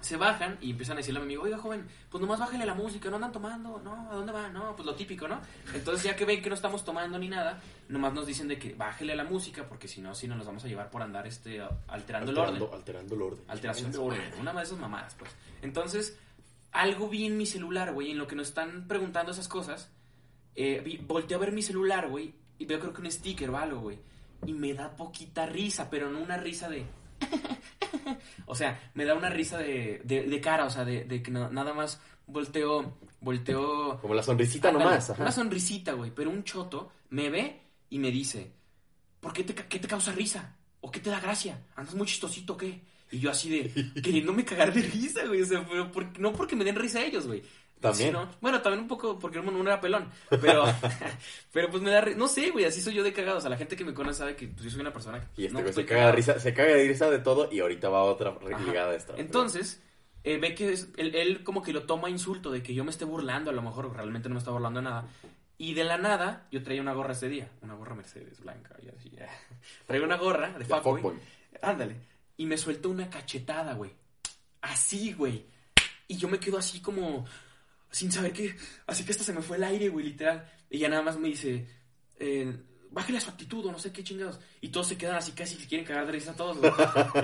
[0.00, 2.74] se bajan y empiezan a decirle a mi amigo, oiga, joven, pues nomás bájale la
[2.74, 4.10] música, no andan tomando, ¿no?
[4.10, 4.52] ¿A dónde van?
[4.52, 5.40] No, pues lo típico, ¿no?
[5.74, 8.74] Entonces, ya que ven que no estamos tomando ni nada, nomás nos dicen de que
[8.74, 11.60] bájele la música, porque si no, si no nos vamos a llevar por andar, este,
[11.88, 12.54] alterando el orden.
[12.54, 13.44] Alterando, alterando el orden.
[13.48, 14.32] Alteración de orden.
[14.40, 15.30] Una de esas mamadas, pues.
[15.62, 16.18] Entonces,
[16.72, 19.90] algo vi en mi celular, güey, en lo que nos están preguntando esas cosas.
[20.54, 23.56] Eh, vi- volteo a ver mi celular, güey, y veo creo que un sticker o
[23.58, 23.98] algo, güey.
[24.46, 26.86] Y me da poquita risa, pero no una risa de...
[28.46, 31.30] o sea, me da una risa de, de, de cara, o sea, de, de que
[31.30, 33.98] no- nada más volteo, volteo...
[34.00, 35.10] Como la sonrisita Ándale, nomás.
[35.10, 35.22] ajá.
[35.22, 36.10] Una sonrisita, güey.
[36.14, 38.52] Pero un choto me ve y me dice,
[39.20, 40.56] ¿por qué te, qué te causa risa?
[40.80, 41.66] ¿O qué te da gracia?
[41.76, 42.82] ¿Andas muy chistosito o qué?
[43.10, 45.42] Y yo así de, queriéndome cagar de risa, güey.
[45.42, 47.42] O sea, pero por- no porque me den risa ellos, güey.
[47.80, 48.10] También.
[48.10, 50.10] Sino- bueno, también un poco porque uno no era pelón.
[50.28, 50.64] Pero,
[51.52, 52.18] pero pues me da risa.
[52.18, 53.38] No sé, güey, así soy yo de cagado.
[53.38, 55.42] O sea, la gente que me conoce sabe que pues, yo soy una persona que
[55.42, 57.60] Y este no güey se caga de risa, se caga de risa de todo y
[57.60, 58.64] ahorita va otra Ajá.
[58.64, 59.14] ligada a esta.
[59.16, 59.82] Entonces,
[60.24, 62.84] eh, ve que es- él, él como que lo toma a insulto de que yo
[62.84, 65.08] me esté burlando, a lo mejor realmente no me está burlando de nada.
[65.56, 68.88] Y de la nada, yo traía una gorra ese día, una gorra Mercedes blanca y
[68.88, 69.10] así.
[69.86, 71.14] Traía una gorra de fuckboy.
[71.62, 71.96] Ándale.
[72.40, 73.90] Y me suelta una cachetada, güey.
[74.62, 75.44] Así, güey.
[76.08, 77.26] Y yo me quedo así como
[77.90, 78.56] sin saber qué.
[78.86, 80.50] Así que hasta se me fue el aire, güey, literal.
[80.70, 81.68] Y ya nada más me dice,
[82.18, 82.50] eh,
[82.90, 84.40] bájale a su actitud o no sé qué chingados.
[84.62, 86.72] Y todos se quedan así casi que quieren cagar de risa a todos, güey.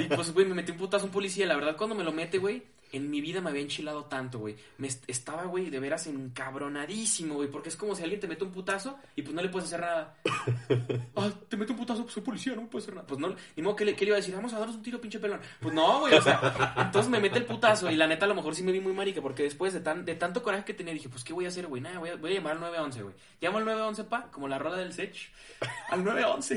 [0.04, 1.46] Y pues, güey, me metí un putazo un policía.
[1.46, 4.56] La verdad, cuando me lo mete, güey, en mi vida me había enchilado tanto, güey.
[4.78, 7.48] Me est- estaba, güey, de veras encabronadísimo, güey.
[7.50, 9.80] Porque es como si alguien te mete un putazo y pues no le puedes hacer
[9.80, 10.14] nada.
[11.16, 13.06] ah, te mete un putazo, pues soy policía, no me puedes hacer nada.
[13.06, 14.82] Pues no, ni modo que le, que le iba a decir, vamos a darnos un
[14.82, 15.40] tiro, pinche pelón.
[15.60, 18.34] Pues no, güey, o sea, entonces me mete el putazo y la neta a lo
[18.34, 20.92] mejor sí me vi muy marica porque después de, tan, de tanto coraje que tenía
[20.94, 21.82] dije, pues ¿qué voy a hacer, güey?
[21.82, 23.14] Nada, voy a, voy a llamar al 911, güey.
[23.40, 25.30] Llamo al 911, pa, como la rola del Sech.
[25.90, 26.56] Al 911.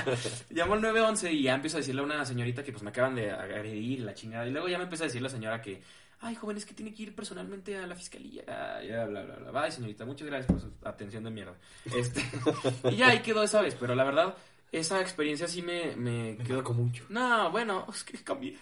[0.50, 3.14] Llamo al 911 y ya empiezo a decirle a una señorita que pues me acaban
[3.14, 4.46] de agredir la chingada.
[4.46, 5.80] Y luego ya me empieza a decir la señora que,
[6.20, 8.44] ay, joven, es que tiene que ir personalmente a la fiscalía.
[8.86, 9.62] Ya, bla, bla, bla.
[9.62, 11.54] Ay, señorita, muchas gracias por su atención de mierda.
[11.96, 12.22] Este,
[12.90, 14.34] y ya ahí quedó esa vez, pero la verdad,
[14.72, 17.04] esa experiencia sí me, me Me quedó marcó mucho.
[17.08, 18.58] no, bueno, es que cambié.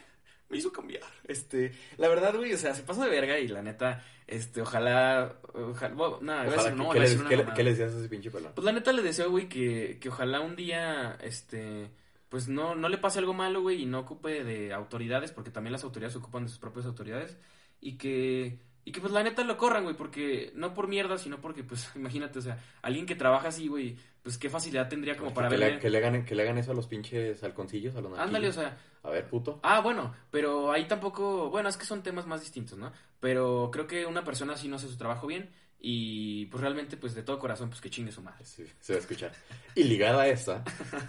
[0.49, 1.03] me hizo cambiar.
[1.27, 5.35] Este, la verdad, güey, o sea, se pasó de verga y la neta, este, ojalá,
[5.55, 7.99] ojalá, bueno, nada, iba a Ojalá decir, que- no, ¿qué, le, qué le decías a
[7.99, 8.53] ese pinche pelón?
[8.55, 11.91] Pues la neta le deseo, güey, que, que ojalá un día, este,
[12.31, 15.73] pues no, no le pase algo malo, güey, y no ocupe de autoridades, porque también
[15.73, 17.37] las autoridades ocupan de sus propias autoridades,
[17.81, 21.41] y que, y que pues la neta lo corran, güey, porque no por mierda, sino
[21.41, 25.35] porque, pues, imagínate, o sea, alguien que trabaja así, güey, pues qué facilidad tendría como
[25.35, 25.75] para que, verle...
[25.75, 28.49] le, que, le hagan, que le hagan eso a los pinches halconcillos, a los Ándale,
[28.49, 29.59] o sea, A ver, puto.
[29.65, 32.93] Ah, bueno, pero ahí tampoco, bueno, es que son temas más distintos, ¿no?
[33.19, 37.15] Pero creo que una persona así no hace su trabajo bien y pues realmente pues
[37.15, 38.45] de todo corazón pues que chingue su madre.
[38.45, 39.33] Sí, se va a escuchar.
[39.75, 40.63] Y ligada a esta,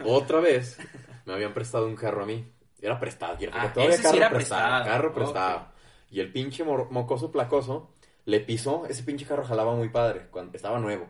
[0.06, 0.78] otra vez
[1.26, 2.46] me habían prestado un carro a mí.
[2.82, 4.86] Era prestado, y Ah, todavía sí carro era prestado, prestado.
[4.86, 5.68] carro prestado.
[6.10, 7.94] Y el pinche mocoso placoso
[8.26, 11.08] le pisó, ese pinche carro jalaba muy padre, cuando estaba nuevo.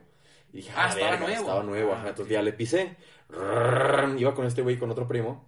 [0.53, 1.41] Y dije, Ah, ah, estaba verga, nuevo.
[1.41, 2.09] Estaba nuevo, Ah, ajá.
[2.09, 2.97] Entonces ya le pisé.
[4.17, 5.47] Iba con este güey, con otro primo.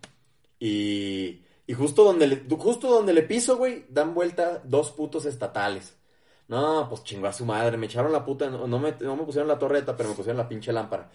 [0.59, 5.97] Y, y justo, donde le, justo donde le piso, güey, dan vuelta dos putos estatales.
[6.47, 7.77] No, pues chingó a su madre.
[7.77, 8.49] Me echaron la puta.
[8.49, 11.09] No, no me, no me pusieron la torreta, pero me pusieron la pinche lámpara.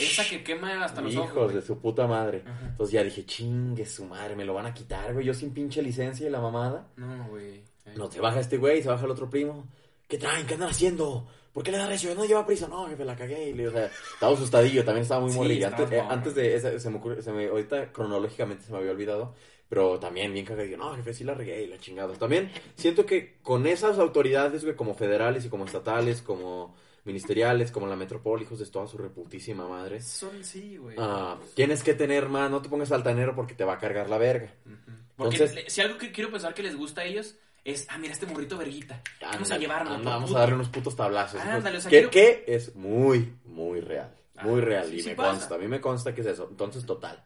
[0.00, 1.48] Esa que quema hasta los Hijos ojos.
[1.48, 1.66] de güey.
[1.66, 2.42] su puta madre.
[2.46, 2.66] Ajá.
[2.70, 5.24] Entonces ya dije, chingue su madre, me lo van a quitar, güey.
[5.26, 6.88] Yo sin pinche licencia y la mamada.
[6.96, 7.56] No, güey.
[7.86, 7.92] Eh.
[7.96, 9.66] No, se baja este güey, se baja el otro primo.
[10.08, 10.46] ¿Qué traen?
[10.46, 11.26] ¿Qué andan haciendo?
[11.52, 12.14] ¿Por qué le da recio?
[12.14, 12.66] No lleva prisa.
[12.66, 13.50] No, jefe, la cagué.
[13.50, 15.68] Y le, o sea, estaba asustadillo, también estaba muy Sí, morrillo.
[15.68, 18.90] Antes, eh, antes de esa, se me ocurre, se me, ahorita cronológicamente se me había
[18.90, 19.34] olvidado.
[19.68, 20.76] Pero también bien cagadillo.
[20.76, 22.14] No, jefe, sí la regué y la chingada.
[22.14, 27.86] También siento que con esas autoridades, güey, como federales y como estatales, como ministeriales, como
[27.86, 30.00] la metrópoli, hijos de toda su reputísima madre.
[30.00, 30.96] Son sí, güey.
[30.98, 34.18] Ah, tienes que tener más, no te pongas altanero porque te va a cargar la
[34.18, 34.54] verga.
[34.64, 34.76] Ujú.
[35.16, 38.12] Porque Entonces- si algo que quiero pensar que les gusta a ellos es, ah, mira
[38.12, 39.02] este morrito verguita.
[39.20, 39.92] Vamos a llevarlo.
[39.94, 40.36] anda, vamos puto.
[40.38, 41.40] a darle unos putos tablazos.
[41.40, 44.14] Ándale, o sea, que, quiero- que es muy, muy real.
[44.42, 44.86] Muy Ah, real.
[44.88, 45.30] sí, y sí me pasa.
[45.30, 45.54] consta.
[45.54, 46.48] A mí me consta que es eso.
[46.50, 47.22] Entonces, total.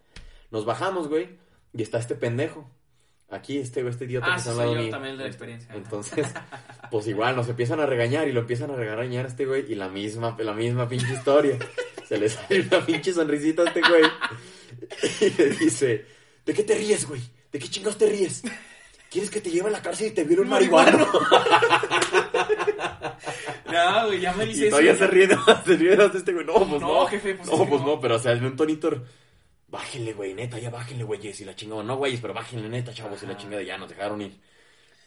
[0.50, 1.38] Nos bajamos, güey.
[1.72, 2.70] Y está este pendejo.
[3.30, 4.90] Aquí, este, este idiota Ah, que está soy yo mío.
[4.90, 5.68] también de la experiencia.
[5.70, 5.78] Ajá.
[5.78, 6.26] Entonces,
[6.90, 9.70] pues igual nos empiezan a regañar y lo empiezan a regañar a este güey.
[9.70, 11.58] Y la misma, la misma pinche historia.
[12.08, 14.02] Se le sale una pinche sonrisita a este güey.
[15.20, 16.06] Y le dice:
[16.46, 17.20] ¿De qué te ríes, güey?
[17.52, 18.42] ¿De qué chingados te ríes?
[19.10, 21.06] ¿Quieres que te lleve a la cárcel y te viole un marihuano?
[23.70, 24.70] No, güey, ya me Y dice eso.
[24.76, 26.46] todavía se ríe de más, se ríe de más de este güey.
[26.46, 27.06] No, pues No, no.
[27.06, 27.86] jefe, pues no, es pues no.
[27.86, 29.02] no, pero o sea, en un tonito.
[29.68, 31.82] Bájenle, güey, neta, ya bájenle, güeyes, y la chingada.
[31.82, 33.40] No, güeyes, pero bájenle, neta, chavos, y la Ajá.
[33.42, 34.40] chingada, ya nos dejaron ir.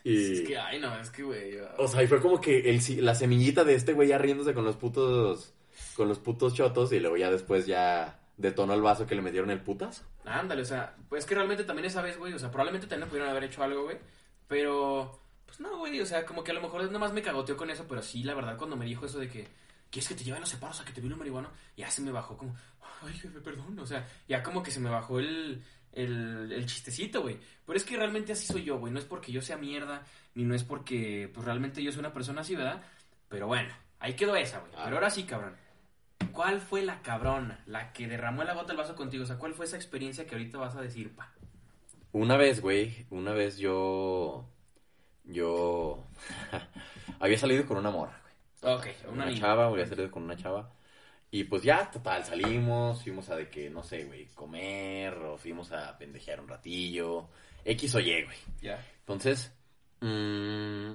[0.03, 0.33] Y.
[0.33, 1.55] Es que, ay, no, es que, güey.
[1.55, 4.53] yo- O sea, y fue como que el, la semillita de este güey ya riéndose
[4.53, 5.53] con los putos.
[5.95, 9.49] Con los putos chotos, y luego ya después ya detonó el vaso que le metieron
[9.51, 10.03] el putas.
[10.25, 13.29] Ándale, o sea, pues que realmente también esa vez, güey, o sea, probablemente también pudieron
[13.29, 13.97] haber hecho algo, güey,
[14.47, 17.69] pero, pues no, güey, o sea, como que a lo mejor nomás me cagoteó con
[17.69, 19.47] eso, pero sí, la verdad, cuando me dijo eso de que,
[19.89, 21.49] ¿quieres que te lleve a los separos a que te viole un marihuano?
[21.77, 22.55] Ya se me bajó como,
[23.01, 27.21] ay, jefe, perdón, o sea, ya como que se me bajó el, el, el chistecito,
[27.21, 30.03] güey, pero es que realmente así soy yo, güey, no es porque yo sea mierda,
[30.35, 32.81] ni no es porque, pues realmente yo soy una persona así, ¿verdad?
[33.27, 34.81] Pero bueno, ahí quedó esa, güey, Ah.
[34.85, 35.55] pero ahora sí, cabrón.
[36.31, 37.61] ¿Cuál fue la cabrona?
[37.65, 39.23] La que derramó la gota del vaso contigo.
[39.23, 41.33] O sea, ¿cuál fue esa experiencia que ahorita vas a decir, pa?
[42.13, 44.47] Una vez, güey, una vez yo.
[45.23, 46.05] Yo.
[47.19, 48.21] había salido con una morra,
[48.61, 48.75] güey.
[48.75, 49.39] Ok, una, una, niña.
[49.39, 50.71] chava, voy a salir con una chava.
[51.33, 55.71] Y pues ya, total, salimos, fuimos a de que, no sé, güey, comer, o fuimos
[55.71, 57.29] a pendejear un ratillo,
[57.63, 58.37] X o Y, güey.
[58.61, 58.85] Ya.
[58.99, 59.53] Entonces,
[60.01, 60.91] mm,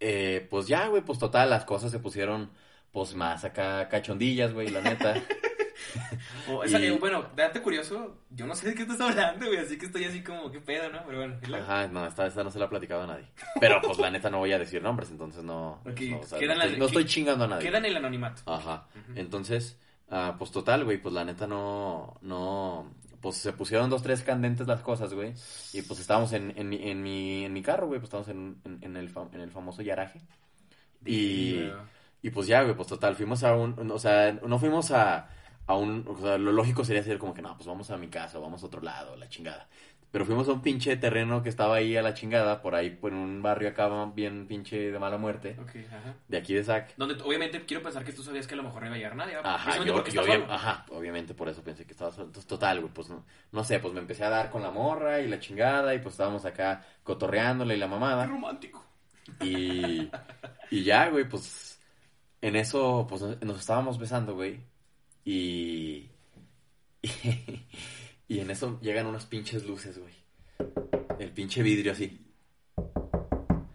[0.00, 2.50] eh, pues ya, güey, pues total, las cosas se pusieron,
[2.90, 5.14] pues más acá cachondillas, güey, la neta.
[6.48, 8.18] O, esa- Y- eh, bueno, date curioso.
[8.30, 9.58] Yo no sé de qué estás hablando, güey.
[9.58, 11.02] Así que estoy así como, ¿qué pedo, no?
[11.06, 11.56] Pero bueno.
[11.58, 13.26] Ajá, no, esta, esta no se la ha platicado a nadie.
[13.60, 16.38] Pero pues la neta no voy a decir nombres, entonces no, Ok, no, o sea,
[16.38, 17.66] quedan no las- estoy, no estoy que- chingando a nadie.
[17.66, 18.42] Queda en el anonimato.
[18.46, 18.86] Ajá.
[19.14, 19.78] Entonces,
[20.10, 24.66] ah, pues total, güey, pues la neta no, no, pues se pusieron dos, tres candentes
[24.66, 25.34] las cosas, güey.
[25.72, 28.60] Y pues estábamos en, en, mi, en, mi, en mi carro, güey, pues estábamos en,
[28.64, 30.20] en, en el, fam- en el famoso yaraje.
[31.04, 31.70] Y,
[32.22, 35.28] y pues ya, güey, pues total, fuimos a un, o sea, no fuimos a,
[35.70, 38.08] a un, o sea, lo lógico sería ser como que, no, pues vamos a mi
[38.08, 39.68] casa, o vamos a otro lado, la chingada.
[40.10, 43.12] Pero fuimos a un pinche terreno que estaba ahí a la chingada, por ahí, por
[43.12, 46.14] un barrio acá bien pinche de mala muerte, ajá.
[46.26, 46.96] de aquí de Sac.
[46.96, 49.14] Donde obviamente quiero pensar que tú sabías que a lo mejor no iba a llegar
[49.14, 49.36] nadie.
[49.44, 50.46] Ajá, yo, porque yo solo.
[50.52, 52.26] ajá, obviamente por eso pensé que estaba solo.
[52.26, 55.20] Entonces, total, güey, pues no, no sé, pues me empecé a dar con la morra
[55.20, 58.26] y la chingada y pues estábamos acá cotorreándole y la Qué mamada.
[58.26, 58.84] romántico.
[59.40, 60.10] Y,
[60.72, 61.80] y ya, güey, pues
[62.40, 64.58] en eso, pues nos estábamos besando, güey.
[65.24, 66.10] Y,
[68.28, 70.14] y, en eso llegan unas pinches luces, güey.
[71.18, 72.26] El pinche vidrio así.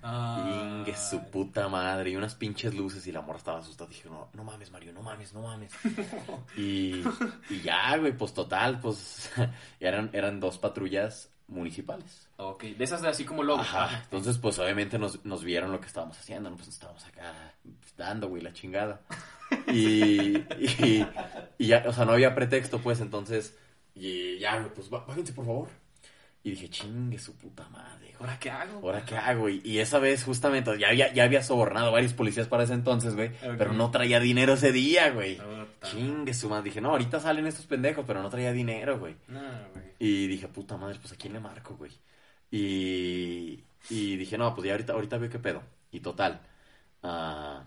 [0.01, 0.79] Ah.
[0.79, 2.12] Ingue su puta madre.
[2.12, 3.89] Y unas pinches luces y la morra estaba asustada.
[3.89, 5.73] Dije, no, no mames, Mario, no mames, no mames.
[6.58, 7.03] y,
[7.49, 9.31] y ya, güey, pues total, pues
[9.79, 12.24] eran, eran dos patrullas municipales.
[12.38, 13.62] Ok, de esas de así como logo.
[13.62, 14.02] Ajá.
[14.04, 16.56] Entonces, pues obviamente nos, nos vieron lo que estábamos haciendo, ¿no?
[16.58, 17.54] Pues estábamos acá
[17.98, 19.02] dando, güey, la chingada.
[19.67, 21.06] Y, y,
[21.58, 23.56] y ya, o sea, no había pretexto, pues, entonces,
[23.93, 25.69] y ya, güey, pues bá- bájense, por favor.
[26.43, 28.13] Y dije, chingue su puta madre.
[28.19, 28.80] ¿Ahora qué hago?
[28.84, 29.50] ¿Ahora qué hago?
[29.50, 32.74] Y, y esa vez, justamente, ya había, ya había sobornado a varios policías para ese
[32.74, 33.32] entonces, güey.
[33.58, 35.38] Pero no traía dinero ese día, güey.
[35.38, 35.88] Puta.
[35.89, 36.65] Chingue su madre.
[36.65, 39.15] Dije, no, ahorita salen estos pendejos, pero no traía dinero, güey.
[39.28, 39.41] No,
[39.74, 39.86] güey.
[40.00, 41.91] Y dije, puta madre, pues a quién le marco, güey.
[42.51, 45.63] Y, y dije, no, pues ya ahorita, ahorita veo qué pedo.
[45.91, 46.41] Y total.
[47.03, 47.63] ah,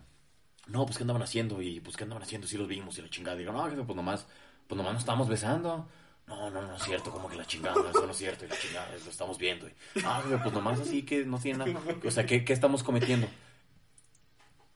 [0.66, 1.60] no, pues qué andaban haciendo.
[1.62, 3.36] Y pues qué andaban haciendo, sí los vimos y la chingada.
[3.36, 4.26] Digo, no, pues nomás,
[4.66, 5.88] pues nomás nos estábamos besando.
[6.26, 8.58] No, no, no es cierto, como que la chingada, eso no es cierto, y la
[8.58, 9.66] chingada, lo estamos viendo.
[9.66, 9.72] Y,
[10.04, 11.80] ah, pues nomás así que no tiene nada.
[12.04, 13.26] O sea, ¿qué, qué estamos cometiendo?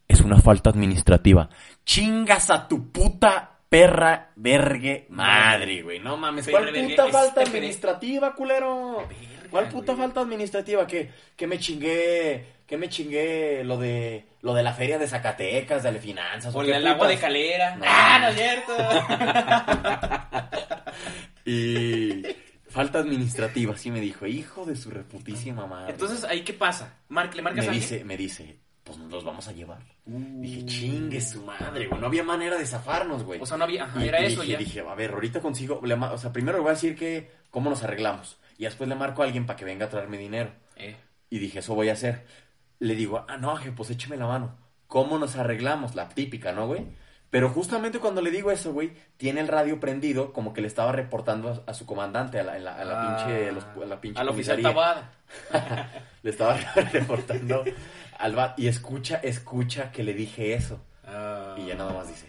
[0.09, 1.51] Es una falta administrativa.
[1.85, 5.99] Chingas a tu puta perra vergue madre, güey.
[5.99, 9.07] No mames, ¿cuál puta falta administrativa, culero?
[9.53, 10.87] ¿Cuál puta falta administrativa?
[10.87, 15.85] Que, que me chingué, que me chingué lo de lo de la feria de Zacatecas,
[15.85, 16.53] de finanzas.
[16.55, 17.21] O el agua de putas?
[17.21, 17.77] calera.
[17.77, 17.85] No.
[17.87, 18.73] Ah, no es cierto.
[21.45, 22.23] Y
[22.69, 25.93] falta administrativa, sí me dijo, hijo de su reputísima madre.
[25.93, 26.99] Entonces, ¿ahí qué pasa?
[27.09, 29.79] Mar ¿Le marcas me a dice, me dice, pues nos los vamos a llevar.
[30.07, 30.41] alguien?
[30.41, 32.01] Dije, chingue su madre, güey.
[32.01, 33.41] No había manera de zafarnos, güey.
[33.41, 33.85] O sea, no había...
[33.85, 34.59] Ajá, Y- era y eso dije, ya.
[34.59, 35.81] Dije, a ver, ahorita consigo.
[35.83, 38.39] o sea, primero le voy a decir que cómo nos arreglamos.
[38.59, 40.53] Y después le marco a alguien para que venga a traerme dinero.
[40.77, 40.97] Eh,
[41.31, 42.25] Y dije, eso voy a hacer.
[42.79, 44.57] Le digo, ah, no, pues écheme la mano.
[44.87, 45.95] ¿Cómo nos arreglamos?
[45.95, 46.85] La típica, ¿no, güey?
[47.31, 50.93] Pero justamente cuando le digo eso, güey, tiene el radio prendido, como que le estaba
[50.93, 53.65] reportando a, a su comandante, a la, a la- a la Ah, pinche, a los-
[53.65, 54.69] a la pinche a la oficial comisaría.
[54.69, 55.13] Tabada.
[56.23, 56.57] Le estaba
[56.93, 57.65] reportando
[58.19, 60.85] al va- y escucha, escucha que le dije eso.
[61.07, 61.55] Ah.
[61.59, 62.29] Y ya nada más dice,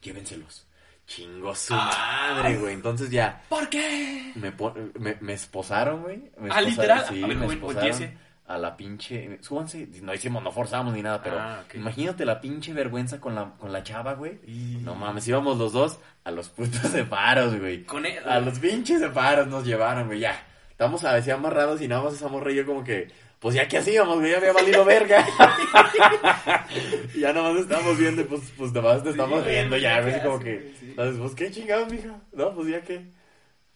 [0.00, 0.66] llévenselos.
[1.06, 2.74] Chingo su madre, güey.
[2.74, 4.32] Entonces ya ¿Por qué?
[4.36, 4.52] me,
[4.98, 6.30] me, me esposaron, güey.
[6.38, 7.04] Me Ah, literal.
[7.08, 8.18] Sí, A ver, me joven, esposaron volteese.
[8.46, 9.38] a la pinche...
[9.42, 9.86] Súbanse.
[10.02, 13.72] No hicimos, no forzamos ni nada, pero Ah, imagínate la pinche vergüenza con la, con
[13.72, 14.38] la chava, güey.
[14.46, 17.84] Y- No mames, íbamos los dos a los putos separos, güey.
[17.84, 18.26] Con él.
[18.26, 20.42] A los pinches separos nos llevaron, güey, ya.
[20.70, 23.08] Estamos a veces amarrados y nada más esa morra y yo como que,
[23.44, 25.22] pues ya que hacíamos, güey, ya había valido verga.
[27.14, 29.96] ya nada más estamos viendo y pues, pues nada más te estamos güey, riendo ya,
[29.96, 30.72] ¿qué güey, como que?
[30.80, 30.86] Sí.
[30.88, 32.22] entonces, pues qué chingados, mija.
[32.32, 33.04] No, pues ya que.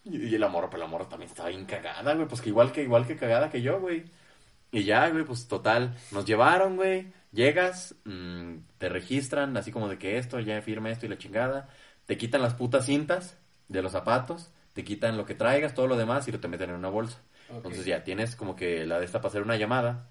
[0.04, 2.72] Y, y la morra, pero la morra también estaba bien cagada, güey, pues que igual
[2.72, 4.04] que, igual que cagada que yo, güey.
[4.72, 7.12] Y ya, güey, pues total, nos llevaron, güey.
[7.33, 11.68] Llegas, mm, te registran, así como de que esto, ya firma esto y la chingada.
[12.07, 13.37] Te quitan las putas cintas
[13.68, 16.70] de los zapatos, te quitan lo que traigas, todo lo demás y lo te meten
[16.70, 17.20] en una bolsa.
[17.50, 20.11] Entonces ya tienes como que la de esta para hacer una llamada.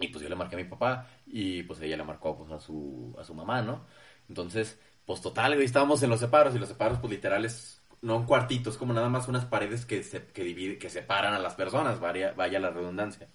[0.00, 2.60] Y pues yo le marqué a mi papá y pues ella le marcó pues a
[2.60, 3.84] su, a su mamá, ¿no?
[4.28, 8.26] Entonces, pues total, güey, estábamos en los separos y los separos pues literales, no un
[8.26, 11.54] cuartito, es como nada más unas paredes que, se, que, divide, que separan a las
[11.54, 13.26] personas, vaya, vaya la redundancia.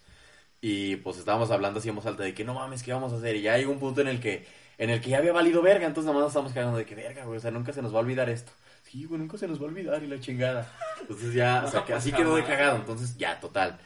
[0.62, 3.36] Y pues estábamos hablando así voz alta de que no mames, ¿qué vamos a hacer?
[3.36, 5.86] Y ya llegó un punto en el que, en el que ya había valido verga,
[5.86, 7.97] entonces nada más estábamos cagando de que verga, güey, o sea, nunca se nos va
[7.97, 8.53] a olvidar esto.
[8.93, 10.71] Sí, güey, nunca se nos va a olvidar y la chingada.
[11.01, 12.75] Entonces ya, o sea, que así quedó de cagado.
[12.75, 13.79] Entonces ya, total.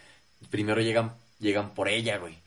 [0.49, 2.37] Primero llegan, llegan por ella, güey.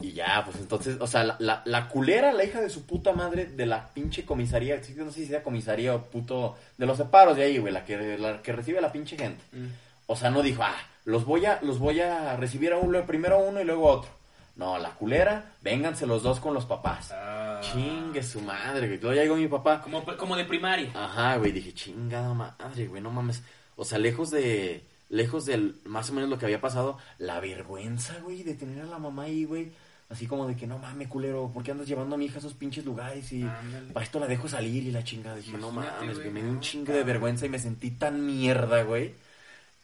[0.00, 3.12] Y ya, pues entonces, o sea, la, la, la culera, la hija de su puta
[3.12, 7.36] madre de la pinche comisaría, no sé si sea comisaría o puto, de los separos
[7.36, 9.44] de ahí, güey, la que, la que recibe a la pinche gente.
[9.52, 9.68] Mm.
[10.08, 13.36] O sea, no dijo, ah, los voy a, los voy a recibir a uno, primero
[13.36, 14.10] a uno y luego a otro.
[14.58, 17.12] No, la culera, vénganse los dos con los papás.
[17.12, 17.60] Ah.
[17.62, 19.00] Chingue su madre, güey.
[19.00, 19.80] Luego llegó mi papá.
[19.80, 20.90] Como, como de primaria.
[20.94, 23.40] Ajá, güey, dije, chingada madre, güey, no mames.
[23.76, 28.18] O sea, lejos de, lejos del, más o menos lo que había pasado, la vergüenza,
[28.18, 29.70] güey, de tener a la mamá ahí, güey.
[30.08, 32.38] Así como de que, no mames, culero, ¿por qué andas llevando a mi hija a
[32.38, 33.32] esos pinches lugares?
[33.32, 33.92] Y Ándale.
[33.92, 35.36] para esto la dejo salir y la chingada.
[35.36, 38.82] Dije, no mames, güey, me dio un chingo de vergüenza y me sentí tan mierda,
[38.82, 39.14] güey.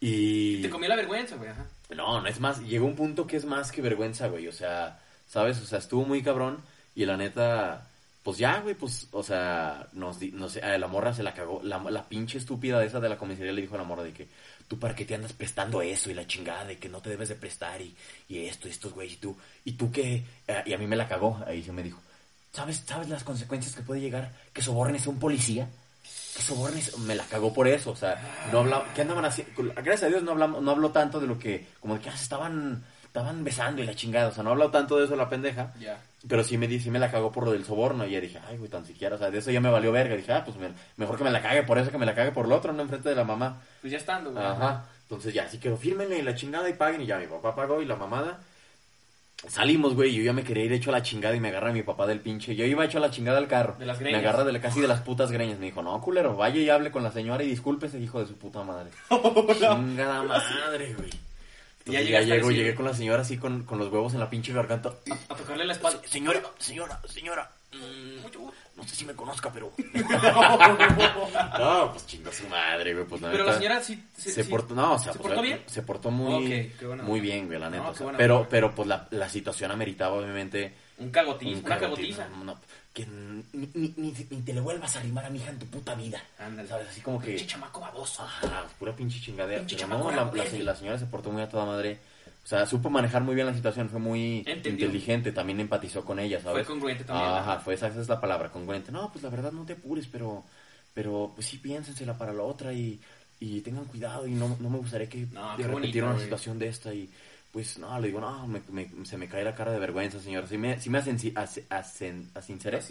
[0.00, 0.62] Y...
[0.62, 1.50] Te comió la vergüenza, güey.
[1.50, 1.64] Ajá.
[1.94, 4.98] No, no es más, llegó un punto que es más que vergüenza, güey, o sea,
[5.28, 5.60] ¿sabes?
[5.60, 6.58] O sea, estuvo muy cabrón
[6.94, 7.88] y la neta,
[8.22, 11.34] pues ya, güey, pues, o sea, nos, di- no sé, a la morra se la
[11.34, 14.02] cagó, la, la pinche estúpida de esa de la comisaría le dijo a la morra
[14.02, 14.28] de que,
[14.66, 17.28] tú para qué te andas prestando eso y la chingada de que no te debes
[17.28, 17.94] de prestar y,
[18.28, 20.96] y esto, y estos, güey, y tú, y tú qué, Eh, y a mí me
[20.96, 22.00] la cagó, ahí se me dijo,
[22.52, 25.68] ¿sabes, sabes las consecuencias que puede llegar que sobornes a un policía?
[26.34, 29.52] Que sobornes, me la cagó por eso, o sea, no hablaba, ¿qué andaban haciendo?
[29.76, 32.14] Gracias a Dios no hablamos, no habló tanto de lo que, como de que ah,
[32.14, 35.72] estaban, estaban besando y la chingada, o sea, no habló tanto de eso la pendeja,
[36.28, 38.56] pero sí me, sí me la cagó por lo del soborno, y ya dije, ay,
[38.58, 40.72] güey, tan siquiera, o sea, de eso ya me valió verga, dije, ah, pues me-
[40.96, 42.82] mejor que me la cague por eso que me la cague por lo otro, no
[42.82, 44.44] enfrente de la mamá, Pues ya estando, güey.
[44.44, 44.86] Ajá.
[45.02, 47.02] Entonces ya, así quedó, fírmenle la chingada y paguen.
[47.02, 48.40] Y ya mi papá pagó y la mamada.
[49.48, 51.82] Salimos, güey, yo ya me quería ir hecho a la chingada y me agarra mi
[51.82, 52.54] papá del pinche.
[52.56, 53.76] Yo iba hecho a la chingada al carro.
[53.78, 54.20] De las me greñas.
[54.20, 55.58] agarra de la, casi de las putas greñas.
[55.58, 58.36] Me dijo, no, culero, vaya y hable con la señora y discúlpese, hijo de su
[58.36, 58.90] puta madre.
[59.10, 61.10] chingada madre, güey.
[61.86, 64.20] Entonces ya, llegaste a llego, llegué con la señora así con, con los huevos en
[64.20, 64.94] la pinche garganta.
[65.28, 66.00] A tocarle la espalda.
[66.06, 67.50] Señora, señora, señora.
[67.74, 68.14] Mm,
[68.76, 69.72] no sé si me conozca, pero.
[71.58, 73.06] no, pues chinga su madre, güey.
[73.06, 74.02] Pues la Pero neta, la señora sí...
[74.16, 74.50] sí- se sí.
[74.50, 75.62] portó, no, o sea, ¿Se pues, portó bien?
[75.66, 76.72] Se portó muy,
[77.02, 77.82] muy bien, güey, la neta.
[77.84, 80.74] No, o qué sea, buena pero, pero, pues la, la situación ameritaba, obviamente.
[80.98, 82.28] Un cagotiza, un una cagotiza.
[82.44, 82.58] no,
[82.92, 85.66] que ni, ni, ni, ni te le vuelvas a arrimar a mi hija en tu
[85.66, 86.22] puta vida.
[86.38, 86.68] Ándale.
[86.68, 86.88] ¿Sabes?
[86.88, 87.28] Así como que.
[87.30, 88.22] Pinche chamaco baboso.
[88.22, 89.60] Ajá, pura pinche chingadera.
[89.60, 90.62] Pinche Pero chamaco no, la, rabo, la- güey.
[90.62, 91.98] la señora se portó muy a toda madre.
[92.44, 94.70] O sea, supo manejar muy bien la situación, fue muy Entendió.
[94.86, 96.66] inteligente, también empatizó con ella, ¿sabes?
[96.66, 97.26] Fue congruente también.
[97.26, 98.92] Ajá, fue esa, esa es la palabra, congruente.
[98.92, 100.44] No, pues la verdad no te apures, pero,
[100.92, 103.00] pero pues sí piénsensela para la otra y,
[103.40, 106.92] y tengan cuidado y no, no me gustaría que No, bonito, una situación de esta
[106.92, 107.08] y
[107.50, 110.46] pues no, le digo, no, me, me- se me cae la cara de vergüenza, señora.
[110.46, 112.82] Sí me, sí me asen, asen, asen, asinceré.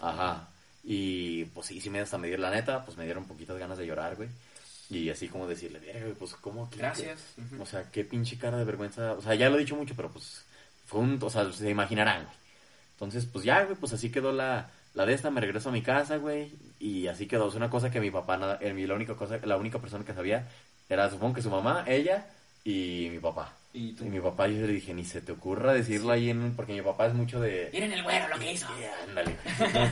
[0.00, 0.48] Ajá.
[0.84, 3.86] Y pues sí, sí me hasta medir la neta, pues me dieron poquitas ganas de
[3.86, 4.28] llorar, güey.
[4.90, 6.78] Y así como decirle, güey, pues cómo que...
[6.78, 7.20] Gracias.
[7.36, 9.12] que- o sea, qué pinche cara de vergüenza.
[9.12, 10.44] O sea, ya lo he dicho mucho, pero pues
[10.86, 11.18] fue un...
[11.22, 12.36] O sea, se imaginarán, güey.
[12.94, 15.80] Entonces, pues ya, güey, pues así quedó la, la de esta, me regreso a mi
[15.82, 16.52] casa, güey.
[16.80, 17.48] Y así quedó.
[17.48, 20.04] Es una cosa que mi papá, nada, eh, mi- la única cosa, la única persona
[20.04, 20.48] que sabía
[20.88, 22.26] era, supongo que su mamá, ella
[22.64, 23.54] y mi papá.
[23.72, 24.04] Y tú.
[24.04, 26.54] Y mi papá, yo le dije, ni se te ocurra decirlo ahí en...
[26.56, 27.70] Porque mi papá es mucho de...
[27.72, 28.66] Miren el güero lo que hizo.
[29.08, 29.36] Ándale,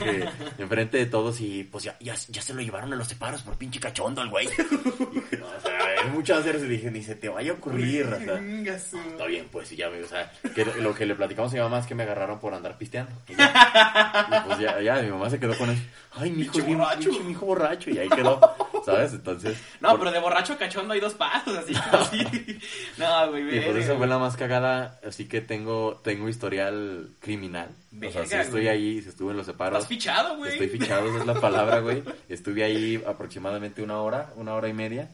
[0.00, 0.28] que
[0.62, 3.56] enfrente de todos y pues ya, ya, ya se lo llevaron a los separos por
[3.56, 4.46] pinche cachondo el güey.
[4.48, 8.18] Y, no, o sea, muchas veces y dije, ni se te vaya a ocurrir, o
[8.18, 8.78] sea.
[8.80, 11.60] Su- Está bien, pues, y ya, o sea, que lo, que le platicamos a mi
[11.60, 13.12] mamá es que me agarraron por andar pisteando.
[13.28, 14.28] Y, ya.
[14.44, 15.82] Y, pues ya, ya, mi mamá se quedó con eso.
[16.14, 17.10] Ay, mi hijo, borracho.
[17.22, 17.90] mi hijo borracho.
[17.90, 18.40] Y ahí quedó,
[18.84, 19.12] ¿sabes?
[19.12, 19.56] Entonces.
[19.80, 21.72] No, por- pero de borracho a cachondo hay dos pasos, así.
[21.92, 22.58] así.
[22.96, 24.08] No, güey, Verga, por eso fue güey.
[24.10, 27.68] la más cagada, así que tengo, tengo historial criminal.
[27.96, 28.68] o sea, si Verga, estoy güey.
[28.68, 29.78] ahí, si estuve en los separos.
[29.78, 30.52] Estás fichado, güey.
[30.52, 32.02] Estoy fichado, esa es la palabra, güey.
[32.28, 35.08] Estuve ahí aproximadamente una hora, una hora y media.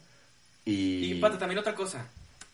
[0.65, 1.13] Y.
[1.13, 2.07] Y pata, también otra cosa.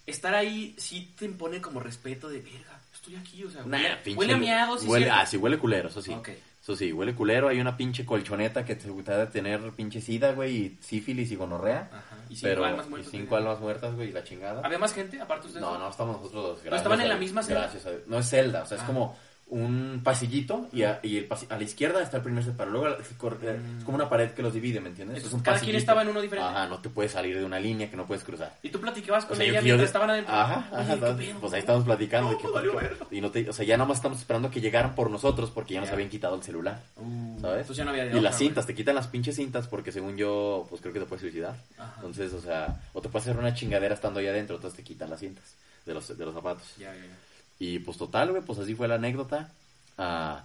[0.07, 2.80] Estar ahí sí te impone como respeto de verga.
[2.94, 5.11] Estoy aquí, o sea, Nah, huele, pinche huele a lu- miado, sí, huele.
[5.11, 6.11] Ah, sí, huele culero, eso sí.
[6.12, 6.30] Ok.
[6.70, 7.48] Eso sí, huele culero.
[7.48, 11.36] Hay una pinche colchoneta que te gusta de tener pinche sida, güey, y sífilis y
[11.36, 11.88] gonorrea.
[11.92, 12.16] Ajá.
[12.28, 13.10] Y cinco pero, almas y muertas.
[13.10, 14.62] cinco almas muertas, güey, y la chingada.
[14.64, 15.66] ¿Había más gente aparte de ustedes?
[15.66, 16.58] No, no, estamos nosotros dos.
[16.62, 17.62] gracias estaban en la misma celda?
[17.62, 18.02] Gracias a Dios.
[18.06, 18.86] No es celda, o sea, es Ah.
[18.86, 19.16] como
[19.51, 22.70] un pasillito y, a, y el pasi- a la izquierda está el primer separo.
[22.70, 25.16] Luego es cor- es como una pared que los divide, ¿me entiendes?
[25.18, 26.48] Entonces, es un cada quien estaba en uno diferente.
[26.51, 28.55] Ajá, no te puedes salir de una línea que no puedes cruzar.
[28.62, 30.32] Y tú platicabas con O sea, yo- ella yo mientras de- estaban adentro.
[30.34, 32.30] Ajá, ajá, pues ahí estamos platicando.
[32.30, 32.72] de que- valió
[33.11, 35.74] y no te, o sea, ya nada más estamos esperando que llegaran por nosotros porque
[35.74, 37.61] ya nos habían quitado el celular, Uh, ¿sabes?
[37.62, 40.16] Entonces ya no había y otra, las cintas, te quitan las pinches cintas porque según
[40.16, 41.57] yo, pues creo que te puedes suicidar.
[41.76, 41.92] Ajá.
[41.96, 45.11] Entonces, o sea, o te puedes hacer una chingadera estando ahí adentro, entonces te quitan
[45.11, 45.55] las cintas
[45.86, 46.64] de los, de los zapatos.
[46.78, 47.16] Ya, ya, ya.
[47.61, 49.50] Y pues total, güey, pues así fue la anécdota.
[49.98, 50.42] Ah,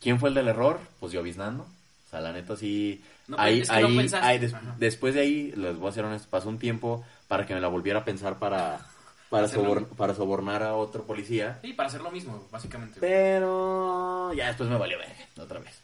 [0.00, 0.78] ¿Quién fue el del error?
[1.00, 1.64] Pues yo biznando.
[1.64, 3.02] O sea, la neta sí.
[3.26, 4.26] No, ahí, es que no ahí, pensaste.
[4.26, 4.74] ahí des- Ajá.
[4.78, 7.68] después de ahí, les voy a hacer honesto, pasó un tiempo para que me la
[7.68, 8.80] volviera a pensar para,
[9.28, 9.74] para, Hacerlo.
[9.74, 11.58] sobor- para sobornar a otro policía.
[11.62, 13.00] Sí, para hacer lo mismo, básicamente.
[13.00, 15.74] Pero ya después me valió verga, otra vez.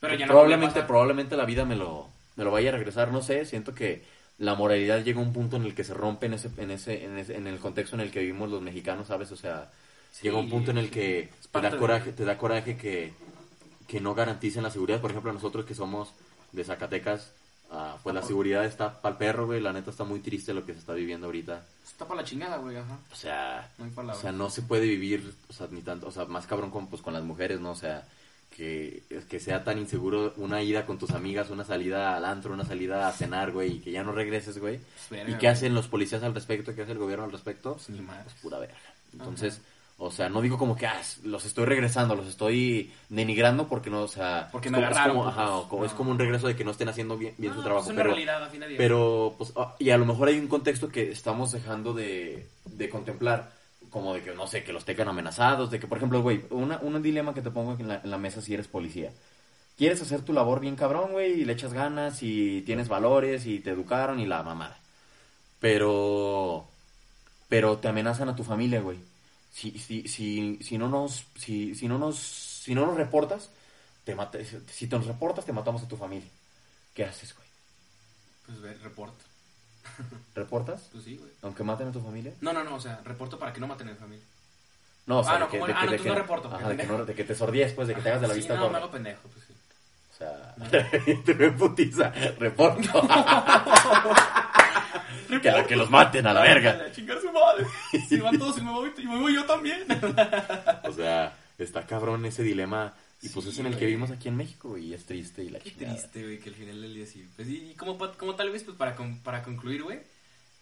[0.00, 3.22] Pero ya no probablemente, probablemente la vida me lo, me lo vaya a regresar, no
[3.22, 4.04] sé, siento que
[4.38, 7.04] la moralidad llega a un punto en el que se rompe en ese, en ese,
[7.04, 9.32] en ese, en el contexto en el que vivimos los mexicanos, ¿sabes?
[9.32, 9.68] O sea,
[10.12, 13.12] Sí, llega un punto en el que te da coraje, te da coraje que,
[13.86, 15.00] que no garanticen la seguridad.
[15.00, 16.12] Por ejemplo, nosotros que somos
[16.52, 17.32] de Zacatecas,
[17.70, 19.60] ah, pues la seguridad está pa'l perro, güey.
[19.60, 21.62] La neta está muy triste lo que se está viviendo ahorita.
[21.84, 22.98] Está para la chingada, güey, ajá.
[23.12, 26.24] O sea, No o sea, no se puede vivir, o sea, ni tanto, o sea,
[26.26, 27.70] más cabrón con, pues, con las mujeres, ¿no?
[27.72, 28.04] O sea,
[28.56, 32.64] que, que sea tan inseguro una ida con tus amigas, una salida al antro, una
[32.64, 34.80] salida a cenar, güey, y que ya no regreses, güey.
[35.10, 35.52] Verga, ¿Y qué güey.
[35.52, 36.74] hacen los policías al respecto?
[36.74, 37.74] ¿Qué hace el gobierno al respecto?
[37.74, 38.24] Pues ni madres.
[38.24, 38.76] Pues pura verga.
[39.12, 39.60] Entonces,
[40.00, 44.02] o sea, no digo como que ah, los estoy regresando, los estoy denigrando porque no,
[44.02, 46.10] o sea, Porque es me como, es agarraron, como- pues, ajá, o como- es como
[46.12, 48.14] un regreso de que no estén haciendo bien, bien su trabajo, pues es una pero
[48.14, 48.78] realidad, a fin de día.
[48.78, 52.88] pero, pues, ah, y a lo mejor hay un contexto que estamos dejando de, de
[52.88, 53.50] contemplar,
[53.90, 56.78] como de que, no sé, que los tengan amenazados, de que, por ejemplo, güey, una,
[56.82, 59.10] un dilema que te pongo en la, en la mesa si eres policía.
[59.78, 63.60] Quieres hacer tu labor bien cabrón, güey, y le echas ganas, y tienes valores, y
[63.60, 64.76] te educaron, y la mamada.
[65.60, 66.66] Pero,
[67.48, 68.98] pero te amenazan a tu familia, güey.
[69.58, 73.50] Si, si, si, si no nos, si, si no nos, si no nos reportas,
[74.04, 74.38] te mata,
[74.70, 76.28] si te nos reportas, te matamos a tu familia.
[76.94, 77.48] ¿Qué haces, güey?
[78.46, 79.18] Pues ve, reporto.
[80.36, 80.88] ¿Reportas?
[80.92, 81.32] Pues sí, güey.
[81.42, 82.32] Aunque maten a tu familia.
[82.40, 84.24] No, no, no, o sea, reporto para que no maten a mi familia.
[85.06, 86.22] No, o sea, Ah, de no, que, como- de ah, no, de entonces que, no
[86.22, 88.28] reporto, ajá, de que, no- de que te sordíes, pues, de que te hagas de
[88.28, 89.44] la Sí, vista no, me hago pendejo, pues.
[90.20, 90.90] O sea,
[91.24, 92.88] te ven putiza, reporto.
[95.42, 96.82] que, la- que los maten a la verga.
[96.86, 97.66] A chingar su madre.
[98.08, 99.84] Si van todos y me voy, y me voy yo también.
[100.84, 102.94] O sea, está cabrón ese dilema.
[103.20, 105.48] Y pues Sí, es en el que vivimos aquí en México, y es triste y
[105.50, 105.94] la Qué chingada.
[105.96, 107.28] triste, güey, que al final del día sí.
[107.34, 109.98] Pues y, y como, como tal vez, pues para, con- para concluir, güey.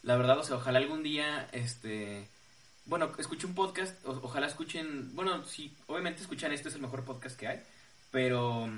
[0.02, 2.28] La verdad, o sea, ojalá algún día, este...
[2.86, 7.04] bueno, escuché un podcast, o- ojalá escuchen, bueno, sí, obviamente escuchan este es el mejor
[7.04, 7.61] podcast que hay,
[8.11, 8.70] pero,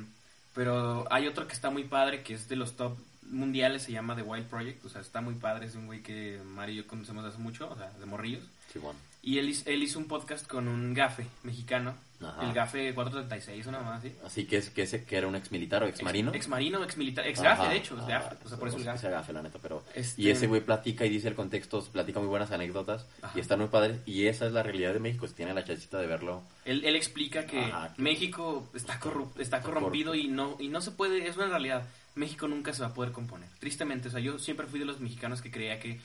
[0.58, 2.98] pero hay otro que está muy padre, que es de los top
[3.30, 6.40] mundiales, se llama The Wild Project, o sea, está muy padre, es un güey que
[6.44, 8.42] Mario y yo conocemos hace mucho, o sea, de morrillos.
[8.72, 8.98] Sí, bueno.
[9.28, 12.46] Y él, hiz- él hizo un podcast con un gafe mexicano, Ajá.
[12.46, 14.14] el gafe 436, una más así.
[14.24, 16.32] Así que es que ese que era un ex militar o ex marino.
[16.32, 18.78] Ex marino, ex militar, ex Ajá, gafe, de hecho, es de o sea, por eso
[18.78, 18.96] sé gafe.
[18.98, 19.84] si sea gafe, la neta, pero...
[19.94, 23.32] Este- Y ese güey platica y dice el contexto, platica muy buenas anécdotas Ajá.
[23.36, 24.00] y están muy padres.
[24.06, 26.42] Y esa es la realidad de México, si tiene la chancita de verlo.
[26.64, 27.70] Él, él explica que.
[27.98, 31.84] México está, corru- está corrompido y no, y no se puede, es una realidad.
[32.14, 33.48] México nunca se va a poder componer.
[33.60, 36.00] Tristemente, o sea, yo siempre fui de los mexicanos que creía que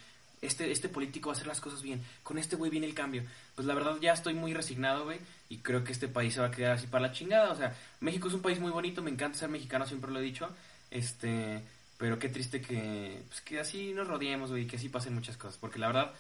[0.46, 2.04] este, este político va a hacer las cosas bien.
[2.24, 3.24] Con este güey viene el cambio.
[3.56, 5.20] Pues la verdad ya estoy muy resignado, güey,
[5.50, 7.52] y creo que este país se va a quedar así para la chingada.
[7.52, 10.24] O sea, México es un país muy bonito, me encanta ser mexicano, siempre lo he
[10.24, 10.50] dicho.
[10.92, 11.64] Este,
[11.98, 15.38] pero qué triste que, pues, que así nos rodeemos, güey, y que así pasen muchas
[15.38, 15.58] cosas.
[15.58, 16.12] Porque la verdad,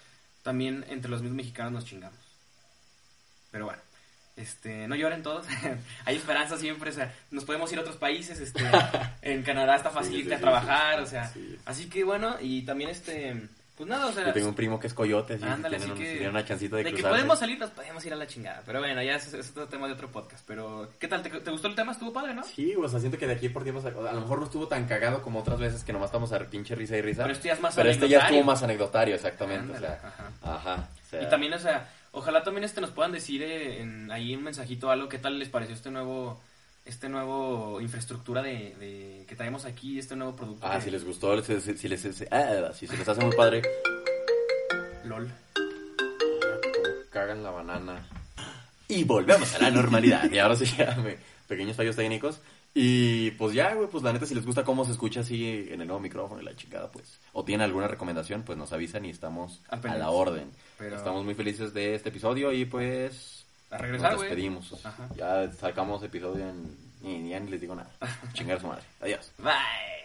[0.41, 2.19] también entre los mismos mexicanos nos chingamos.
[3.51, 3.81] Pero bueno,
[4.35, 5.45] este, no lloren todos.
[6.05, 8.63] Hay esperanza siempre, o sea, nos podemos ir a otros países, este,
[9.21, 11.57] en Canadá está fácil Sí, irte sí, trabajar, o sea, sí.
[11.65, 14.87] así que bueno, y también este, pues nada, o sea, Yo tengo un primo que
[14.87, 16.89] es coyote, sí, ándale, si tienen, así un- que, si tienen una chancita de, de
[16.91, 17.15] que cruzarse.
[17.17, 19.87] podemos salir, nos podemos ir a la chingada, pero bueno, ya es, es otro tema
[19.87, 21.23] de otro podcast, pero, ¿qué tal?
[21.23, 21.91] ¿Te, te gustó el tema?
[21.91, 22.43] ¿Estuvo padre, no?
[22.43, 24.85] Sí, o sea, siento que de aquí por tiempos, a lo mejor no estuvo tan
[24.85, 27.23] cagado como otras veces que nomás estamos a pinche risa y risa.
[27.23, 28.37] Pero este ya es más Pero este ya anecdotario.
[28.39, 30.07] estuvo más anecdotario, exactamente, Ándale, o sea,
[30.43, 30.55] ajá.
[30.55, 30.89] ajá.
[31.05, 34.35] o sea, Y también, o sea, ojalá también este nos puedan decir eh, en, ahí
[34.35, 36.39] un mensajito o algo, ¿qué tal les pareció este nuevo,
[36.85, 40.65] este nuevo infraestructura de, de- que traemos aquí, este nuevo producto?
[40.67, 43.21] Ah, que- si les gustó, si, si- si les, si- ah, si se les hace
[43.23, 43.61] muy padre,
[45.05, 45.29] LOL.
[47.09, 48.05] cagan la banana.
[48.87, 50.29] Y volvemos a la normalidad.
[50.31, 51.17] y ahora sí, ya, me-
[51.47, 52.39] pequeños fallos técnicos.
[52.75, 55.79] Y pues ya, güey, pues la neta, si les gusta cómo se escucha así en
[55.81, 59.11] el nuevo micrófono y la chingada, pues, o tienen alguna recomendación, pues nos avisan y
[59.11, 60.49] estamos a la orden.
[60.79, 63.42] Pero- Estamos muy felices de este episodio y pues
[63.73, 64.83] A regresar, nos despedimos.
[65.15, 66.77] Ya sacamos episodio en...
[67.01, 67.89] Ni, ya ni les digo nada.
[68.33, 68.83] Chingar a su madre.
[69.01, 69.31] Adiós.
[69.39, 70.02] Bye.